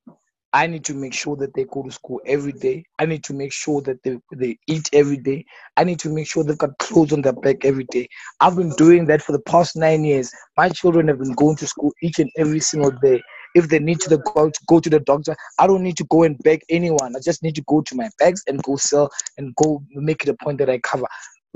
I 0.55 0.67
need 0.67 0.85
to 0.85 0.95
make 0.95 1.15
sure 1.15 1.35
that 1.37 1.55
they 1.55 1.65
go 1.65 1.83
to 1.83 1.91
school 1.91 2.21
every 2.27 2.53
day. 2.53 2.85
I 2.99 3.07
need 3.07 3.25
to 3.25 3.33
make 3.33 3.53
sure 3.53 3.81
that 3.83 4.03
they, 4.03 4.19
they 4.37 4.59
eat 4.67 4.89
every 4.93 5.17
day. 5.17 5.47
I 5.79 5.85
need 5.85 5.99
to 6.01 6.11
make 6.11 6.27
sure 6.27 6.45
they've 6.45 6.59
got 6.59 6.77
clothes 6.79 7.13
on 7.13 7.23
their 7.23 7.33
back 7.33 7.65
every 7.65 7.85
day. 7.85 8.09
I've 8.41 8.57
been 8.57 8.71
doing 8.77 9.07
that 9.07 9.23
for 9.23 9.33
the 9.33 9.41
past 9.41 9.77
nine 9.77 10.05
years. 10.05 10.31
My 10.59 10.69
children 10.69 11.09
have 11.09 11.19
been 11.19 11.33
going 11.33 11.57
to 11.57 11.67
school 11.67 11.93
each 12.03 12.19
and 12.19 12.31
every 12.37 12.61
single 12.61 12.91
day. 13.03 13.23
If 13.55 13.69
they 13.69 13.79
need 13.79 14.01
to 14.01 14.19
go 14.19 14.51
to 14.51 14.61
go 14.67 14.81
to 14.81 14.91
the 14.91 15.01
doctor, 15.01 15.35
I 15.59 15.67
don't 15.67 15.83
need 15.83 15.97
to 15.99 16.07
go 16.11 16.23
and 16.23 16.39
beg 16.43 16.61
anyone. 16.69 17.17
I 17.17 17.21
just 17.21 17.43
need 17.43 17.55
to 17.57 17.63
go 17.67 17.81
to 17.83 17.95
my 17.95 18.11
bags 18.19 18.43
and 18.47 18.63
go 18.63 18.77
sell 18.77 19.11
and 19.39 19.55
go 19.57 19.83
make 19.95 20.23
it 20.23 20.29
a 20.29 20.35
point 20.43 20.59
that 20.59 20.71
I 20.71 20.79
cover. 20.79 21.07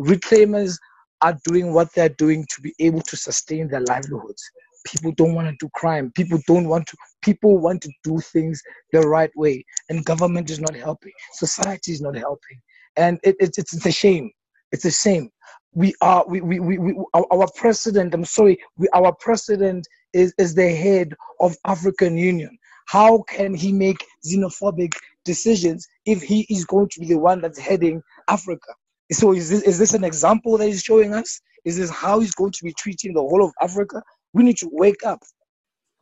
Reclaimers 0.01 0.79
are 1.23 1.37
doing 1.45 1.73
what 1.73 1.93
they're 1.95 2.11
doing 2.11 2.47
to 2.51 2.61
be 2.61 2.75
able 2.79 3.01
to 3.03 3.17
sustain 3.17 3.69
their 3.69 3.81
livelihoods. 3.81 4.43
People 4.87 5.13
don't 5.13 5.35
want 5.35 5.49
to 5.49 5.57
do 5.59 5.71
crime. 5.75 6.13
People 6.15 6.39
don't 6.47 6.69
want 6.69 6.87
to. 6.89 6.97
People 7.23 7.59
want 7.59 7.83
to 7.83 7.93
do 8.05 8.19
things 8.21 8.63
the 8.93 9.01
right 9.01 9.31
way, 9.37 9.65
and 9.89 10.05
government 10.05 10.51
is 10.51 10.61
not 10.61 10.75
helping. 10.75 11.13
Society 11.33 11.93
is 11.93 12.01
not 12.01 12.17
helping, 12.17 12.59
and 12.97 13.19
it, 13.23 13.37
it, 13.41 13.55
it's, 13.59 13.75
it's 13.75 13.87
a 13.87 13.93
shame. 13.93 14.31
It's 14.73 14.85
a 14.85 14.91
shame 14.91 15.31
we 15.77 15.95
are 16.01 16.25
we, 16.27 16.41
we, 16.41 16.59
we, 16.59 16.79
we 16.79 16.95
our, 17.15 17.27
our, 17.31 17.47
president 17.55 18.15
i'm 18.15 18.25
sorry 18.25 18.59
we, 18.79 18.89
our 18.95 19.15
president 19.21 19.87
is, 20.15 20.35
is 20.39 20.55
the 20.55 20.75
head 20.75 21.13
of 21.39 21.55
african 21.67 22.17
union 22.17 22.57
how 22.87 23.23
can 23.29 23.55
he 23.55 23.73
make 23.73 24.03
xenophobic 24.27 24.95
decisions 25.25 25.87
if 26.07 26.23
he 26.23 26.47
is 26.49 26.65
going 26.65 26.89
to 26.89 26.99
be 26.99 27.07
the 27.07 27.19
one 27.19 27.41
that's 27.43 27.59
heading 27.59 28.03
africa 28.29 28.73
so 29.13 29.33
is 29.33 29.51
this 29.51 29.63
is 29.63 29.79
this 29.79 29.93
an 29.93 30.03
example 30.03 30.57
that 30.57 30.67
he's 30.67 30.83
showing 30.83 31.13
us 31.13 31.41
is 31.67 31.77
this 31.77 31.91
how 31.91 32.21
he's 32.21 32.35
going 32.35 32.53
to 32.53 32.65
be 32.65 32.73
treating 32.73 33.13
the 33.13 33.21
whole 33.21 33.45
of 33.45 33.53
africa 33.61 34.03
we 34.37 34.45
need 34.45 34.59
to 34.59 34.69
wake 34.71 35.05
up 35.05 35.21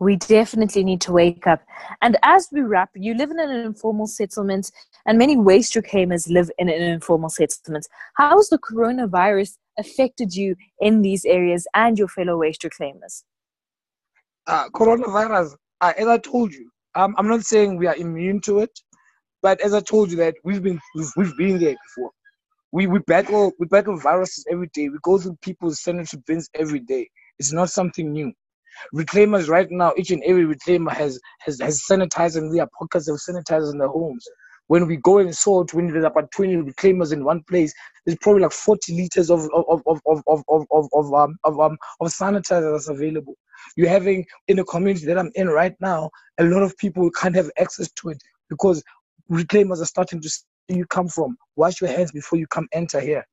we 0.01 0.16
definitely 0.16 0.85
need 0.85 1.01
to 1.03 1.12
wake 1.12 1.47
up. 1.47 1.62
And 2.03 2.18
as 2.23 2.49
we 2.53 2.61
wrap, 2.61 2.90
you 2.94 3.14
live 3.14 3.31
in 3.31 3.38
an 3.38 3.51
informal 3.51 4.07
settlement, 4.07 4.70
and 5.07 5.18
many 5.18 5.37
waste 5.37 5.75
reclaimers 5.75 6.29
live 6.29 6.51
in 6.59 6.68
an 6.68 6.83
informal 6.83 7.31
settlement. 7.31 7.87
How 8.14 8.37
has 8.37 8.49
the 8.49 8.59
coronavirus 8.59 9.57
affected 9.79 10.35
you 10.35 10.57
in 10.81 11.03
these 11.03 11.25
areas 11.25 11.66
and 11.75 11.99
your 11.99 12.09
fellow 12.09 12.38
waste 12.38 12.64
reclaimers? 12.64 13.23
Uh, 14.47 14.68
coronavirus, 14.70 15.55
uh, 15.81 15.92
as 15.97 16.07
I 16.07 16.18
told 16.18 16.53
you, 16.53 16.70
um, 16.94 17.14
I'm 17.16 17.29
not 17.29 17.42
saying 17.42 17.77
we 17.77 17.87
are 17.87 17.97
immune 17.97 18.40
to 18.42 18.61
it, 18.61 18.79
but 19.42 19.61
as 19.61 19.75
I 19.75 19.81
told 19.81 20.11
you 20.11 20.16
that 20.18 20.35
we've 20.44 20.62
been 20.62 20.81
we've, 20.94 21.12
we've 21.16 21.37
been 21.37 21.59
there 21.59 21.77
before. 21.87 22.11
We 22.73 22.87
we 22.87 22.99
battle 23.01 23.53
we 23.59 23.66
battle 23.66 23.97
viruses 23.97 24.44
every 24.51 24.68
day. 24.75 24.88
We 24.88 24.99
go 25.03 25.18
through 25.18 25.38
people's 25.40 25.83
sanitary 25.83 26.23
bins 26.27 26.49
every 26.55 26.81
day. 26.81 27.09
It's 27.38 27.53
not 27.53 27.70
something 27.70 28.12
new. 28.12 28.33
Reclaimers 28.94 29.49
right 29.49 29.68
now, 29.70 29.92
each 29.97 30.11
and 30.11 30.23
every 30.25 30.44
reclaimer 30.44 30.92
has 30.92 31.20
has, 31.40 31.61
has 31.61 31.83
sanitized 31.88 32.37
and 32.37 32.55
their 32.55 32.68
pockets 32.79 33.09
have 33.09 33.16
sanitized 33.16 33.73
in 33.73 33.79
their 33.79 33.88
homes. 33.88 34.27
When 34.66 34.87
we 34.87 34.97
go 34.97 35.18
and 35.18 35.37
sort, 35.37 35.75
when 35.75 35.88
there's 35.92 36.05
about 36.05 36.31
20 36.33 36.57
reclaimers 36.57 37.12
in 37.12 37.25
one 37.25 37.42
place, 37.49 37.73
there's 38.05 38.18
probably 38.18 38.42
like 38.42 38.53
40 38.53 38.94
liters 38.94 39.31
of 39.31 39.49
of 39.55 39.83
of 39.87 40.01
of 40.07 40.23
of 40.27 40.42
of 40.49 40.88
of, 40.92 41.14
um 41.14 41.37
of 41.44 41.61
um 41.61 41.77
of 42.01 42.09
sanitizer 42.09 42.73
that's 42.73 42.88
available. 42.88 43.37
You're 43.77 43.88
having 43.88 44.25
in 44.49 44.57
the 44.57 44.64
community 44.64 45.07
that 45.07 45.18
I'm 45.18 45.31
in 45.35 45.49
right 45.49 45.75
now, 45.81 46.11
a 46.38 46.44
lot 46.44 46.62
of 46.62 46.77
people 46.79 47.11
can't 47.11 47.37
have 47.37 47.51
access 47.59 47.90
to 47.92 48.11
it 48.11 48.23
because 48.49 48.83
reclaimers 49.31 49.81
are 49.81 49.87
starting 49.87 50.20
to 50.20 50.31
you 50.68 50.87
come 50.87 51.09
from. 51.09 51.37
Wash 51.57 51.81
your 51.81 51.90
hands 51.90 52.12
before 52.12 52.38
you 52.38 52.47
come 52.47 52.66
enter 52.73 53.01
here. 53.01 53.25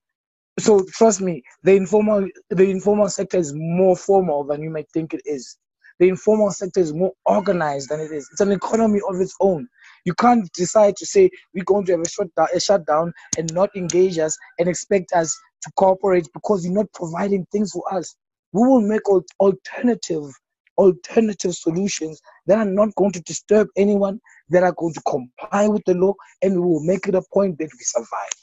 So 0.60 0.86
trust 0.94 1.22
me, 1.22 1.44
the 1.64 1.76
informal 1.76 2.28
the 2.50 2.70
informal 2.70 3.10
sector 3.10 3.38
is 3.38 3.54
more 3.56 3.96
formal 3.96 4.44
than 4.44 4.62
you 4.62 4.70
might 4.70 4.90
think 4.92 5.14
it 5.14 5.22
is. 5.26 5.58
The 6.00 6.10
informal 6.10 6.52
sector 6.52 6.80
is 6.80 6.94
more 6.94 7.14
organized 7.26 7.90
than 7.90 8.00
it 8.00 8.12
is. 8.12 8.28
It's 8.32 8.42
an 8.42 8.52
economy 8.52 9.00
of 9.10 9.20
its 9.22 9.36
own. 9.40 9.68
You 10.06 10.14
can't 10.16 10.52
decide 10.54 10.96
to 10.98 11.06
say 11.06 11.30
we're 11.54 11.64
going 11.64 11.86
to 11.86 11.94
have 11.94 12.02
a 12.02 12.10
shutdown, 12.10 12.48
a 12.56 12.60
shutdown 12.60 13.14
and 13.38 13.54
not 13.54 13.76
engage 13.76 14.18
us 14.18 14.38
and 14.60 14.68
expect 14.68 15.14
us 15.14 15.38
to 15.64 15.72
cooperate 15.78 16.28
because 16.34 16.66
you're 16.66 16.74
not 16.74 16.92
providing 16.94 17.46
things 17.52 17.72
for 17.72 17.84
us. 17.94 18.16
We 18.52 18.68
will 18.68 18.82
make 18.82 19.04
alternative 19.40 20.32
alternative 20.78 21.54
solutions 21.54 22.20
that 22.48 22.58
are 22.58 22.66
not 22.66 22.96
going 22.96 23.12
to 23.12 23.22
disturb 23.22 23.68
anyone, 23.78 24.20
that 24.50 24.64
are 24.64 24.74
going 24.74 24.94
to 24.94 25.02
comply 25.02 25.68
with 25.68 25.84
the 25.86 25.94
law, 25.94 26.14
and 26.42 26.54
we 26.56 26.62
will 26.62 26.84
make 26.84 27.08
it 27.08 27.16
a 27.16 27.22
point 27.34 27.58
that 27.60 27.70
we 27.72 27.80
survive. 27.84 28.40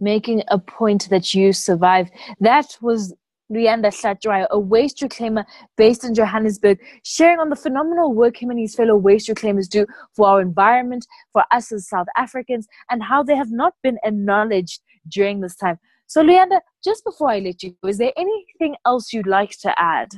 Making 0.00 0.42
a 0.48 0.58
point 0.58 1.08
that 1.10 1.34
you 1.34 1.52
survive. 1.52 2.10
That 2.40 2.76
was 2.80 3.14
Luyanda 3.52 3.88
Hlatshwayo, 3.88 4.46
a 4.50 4.58
waste 4.58 5.00
reclaimer 5.00 5.44
based 5.76 6.04
in 6.04 6.14
Johannesburg, 6.14 6.80
sharing 7.04 7.38
on 7.38 7.50
the 7.50 7.56
phenomenal 7.56 8.12
work 8.14 8.42
him 8.42 8.50
and 8.50 8.58
his 8.58 8.74
fellow 8.74 8.96
waste 8.96 9.28
reclaimers 9.28 9.68
do 9.68 9.86
for 10.14 10.28
our 10.28 10.40
environment, 10.40 11.06
for 11.32 11.44
us 11.50 11.70
as 11.70 11.88
South 11.88 12.06
Africans, 12.16 12.66
and 12.90 13.02
how 13.02 13.22
they 13.22 13.36
have 13.36 13.52
not 13.52 13.74
been 13.82 13.98
acknowledged 14.04 14.80
during 15.08 15.40
this 15.40 15.56
time. 15.56 15.78
So, 16.06 16.22
Luyanda, 16.22 16.60
just 16.82 17.04
before 17.04 17.30
I 17.30 17.38
let 17.38 17.62
you 17.62 17.76
go, 17.82 17.88
is 17.88 17.98
there 17.98 18.12
anything 18.16 18.76
else 18.86 19.12
you'd 19.12 19.26
like 19.26 19.50
to 19.60 19.74
add? 19.80 20.08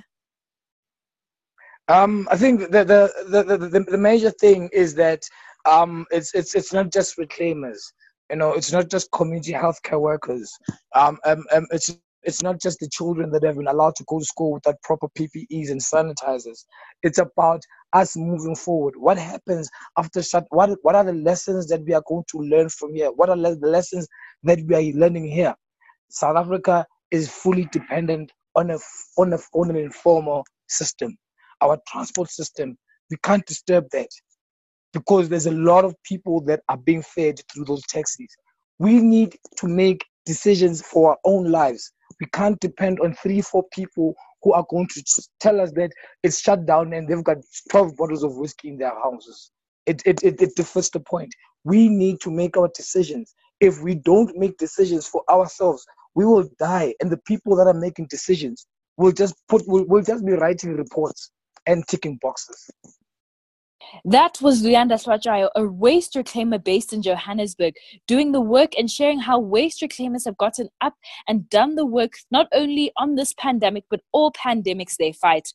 Um, 1.88 2.28
I 2.30 2.36
think 2.36 2.60
the 2.60 2.84
the, 2.84 3.12
the, 3.28 3.56
the, 3.56 3.80
the 3.80 3.98
major 3.98 4.30
thing 4.30 4.68
is 4.72 4.94
that 4.96 5.22
um, 5.64 6.06
it's 6.10 6.34
it's 6.34 6.54
it's 6.54 6.72
not 6.72 6.92
just 6.92 7.16
reclaimers. 7.16 7.78
You 8.30 8.36
know, 8.36 8.52
it's 8.52 8.72
not 8.72 8.90
just 8.90 9.10
community 9.12 9.52
healthcare 9.52 10.00
workers. 10.00 10.52
Um, 10.94 11.18
um, 11.24 11.44
um, 11.52 11.66
it's 11.70 11.90
it's 12.26 12.42
not 12.42 12.60
just 12.60 12.80
the 12.80 12.88
children 12.88 13.30
that 13.30 13.44
have 13.44 13.56
been 13.56 13.68
allowed 13.68 13.94
to 13.96 14.04
go 14.08 14.18
to 14.18 14.24
school 14.24 14.54
without 14.54 14.82
proper 14.82 15.06
PPEs 15.16 15.70
and 15.70 15.80
sanitizers. 15.80 16.64
It's 17.04 17.18
about 17.18 17.62
us 17.92 18.16
moving 18.16 18.56
forward. 18.56 18.94
What 18.96 19.16
happens 19.16 19.70
after 19.96 20.22
shut? 20.22 20.44
What 20.50 20.76
what 20.82 20.96
are 20.96 21.04
the 21.04 21.12
lessons 21.12 21.68
that 21.68 21.84
we 21.84 21.94
are 21.94 22.02
going 22.08 22.24
to 22.32 22.38
learn 22.38 22.68
from 22.68 22.94
here? 22.94 23.12
What 23.12 23.30
are 23.30 23.36
the 23.36 23.56
lessons 23.62 24.08
that 24.42 24.58
we 24.66 24.74
are 24.74 24.98
learning 24.98 25.28
here? 25.28 25.54
South 26.10 26.36
Africa 26.36 26.84
is 27.12 27.28
fully 27.28 27.68
dependent 27.70 28.32
on 28.56 28.70
a 28.70 28.78
on 29.16 29.32
a 29.32 29.38
on 29.54 29.70
an 29.70 29.76
informal 29.76 30.44
system. 30.68 31.16
Our 31.60 31.78
transport 31.86 32.30
system, 32.30 32.76
we 33.08 33.18
can't 33.22 33.46
disturb 33.46 33.84
that 33.92 34.08
because 34.92 35.28
there's 35.28 35.46
a 35.46 35.52
lot 35.52 35.84
of 35.84 35.94
people 36.04 36.40
that 36.42 36.60
are 36.68 36.76
being 36.76 37.02
fed 37.02 37.40
through 37.52 37.64
those 37.64 37.82
taxis. 37.88 38.28
We 38.78 39.00
need 39.00 39.36
to 39.58 39.68
make 39.68 40.04
decisions 40.24 40.82
for 40.82 41.10
our 41.10 41.18
own 41.24 41.50
lives. 41.50 41.92
We 42.20 42.26
can't 42.32 42.58
depend 42.60 43.00
on 43.00 43.14
three, 43.14 43.40
four 43.40 43.64
people 43.72 44.14
who 44.42 44.52
are 44.52 44.66
going 44.70 44.88
to 44.88 45.02
tell 45.40 45.60
us 45.60 45.72
that 45.72 45.90
it's 46.22 46.40
shut 46.40 46.66
down 46.66 46.92
and 46.92 47.08
they've 47.08 47.24
got 47.24 47.38
12 47.70 47.96
bottles 47.96 48.22
of 48.22 48.36
whiskey 48.36 48.68
in 48.68 48.78
their 48.78 48.94
houses. 49.02 49.50
It, 49.86 50.02
it, 50.04 50.22
it, 50.22 50.40
it 50.40 50.56
defeats 50.56 50.90
the 50.90 51.00
point. 51.00 51.34
We 51.64 51.88
need 51.88 52.20
to 52.22 52.30
make 52.30 52.56
our 52.56 52.70
decisions. 52.74 53.34
If 53.60 53.80
we 53.80 53.94
don't 53.94 54.36
make 54.36 54.58
decisions 54.58 55.06
for 55.06 55.22
ourselves, 55.30 55.84
we 56.14 56.24
will 56.24 56.48
die. 56.58 56.94
And 57.00 57.10
the 57.10 57.18
people 57.18 57.56
that 57.56 57.66
are 57.66 57.74
making 57.74 58.06
decisions 58.08 58.66
will 58.96 59.12
just 59.12 59.34
put 59.48 59.66
will, 59.66 59.84
will 59.86 60.02
just 60.02 60.24
be 60.24 60.32
writing 60.32 60.76
reports 60.76 61.30
and 61.66 61.86
ticking 61.86 62.18
boxes. 62.20 62.70
That 64.04 64.40
was 64.40 64.62
Luyanda 64.62 64.94
Hlatshwayo, 64.94 65.48
a 65.54 65.66
waste 65.66 66.14
reclaimer 66.14 66.62
based 66.62 66.92
in 66.92 67.02
Johannesburg, 67.02 67.74
doing 68.06 68.32
the 68.32 68.40
work 68.40 68.72
and 68.78 68.90
sharing 68.90 69.20
how 69.20 69.38
waste 69.38 69.80
reclaimers 69.80 70.24
have 70.24 70.36
gotten 70.36 70.68
up 70.80 70.94
and 71.28 71.48
done 71.50 71.74
the 71.74 71.86
work 71.86 72.12
not 72.30 72.48
only 72.52 72.92
on 72.96 73.14
this 73.16 73.34
pandemic, 73.34 73.84
but 73.90 74.00
all 74.12 74.32
pandemics 74.32 74.96
they 74.96 75.12
fight. 75.12 75.48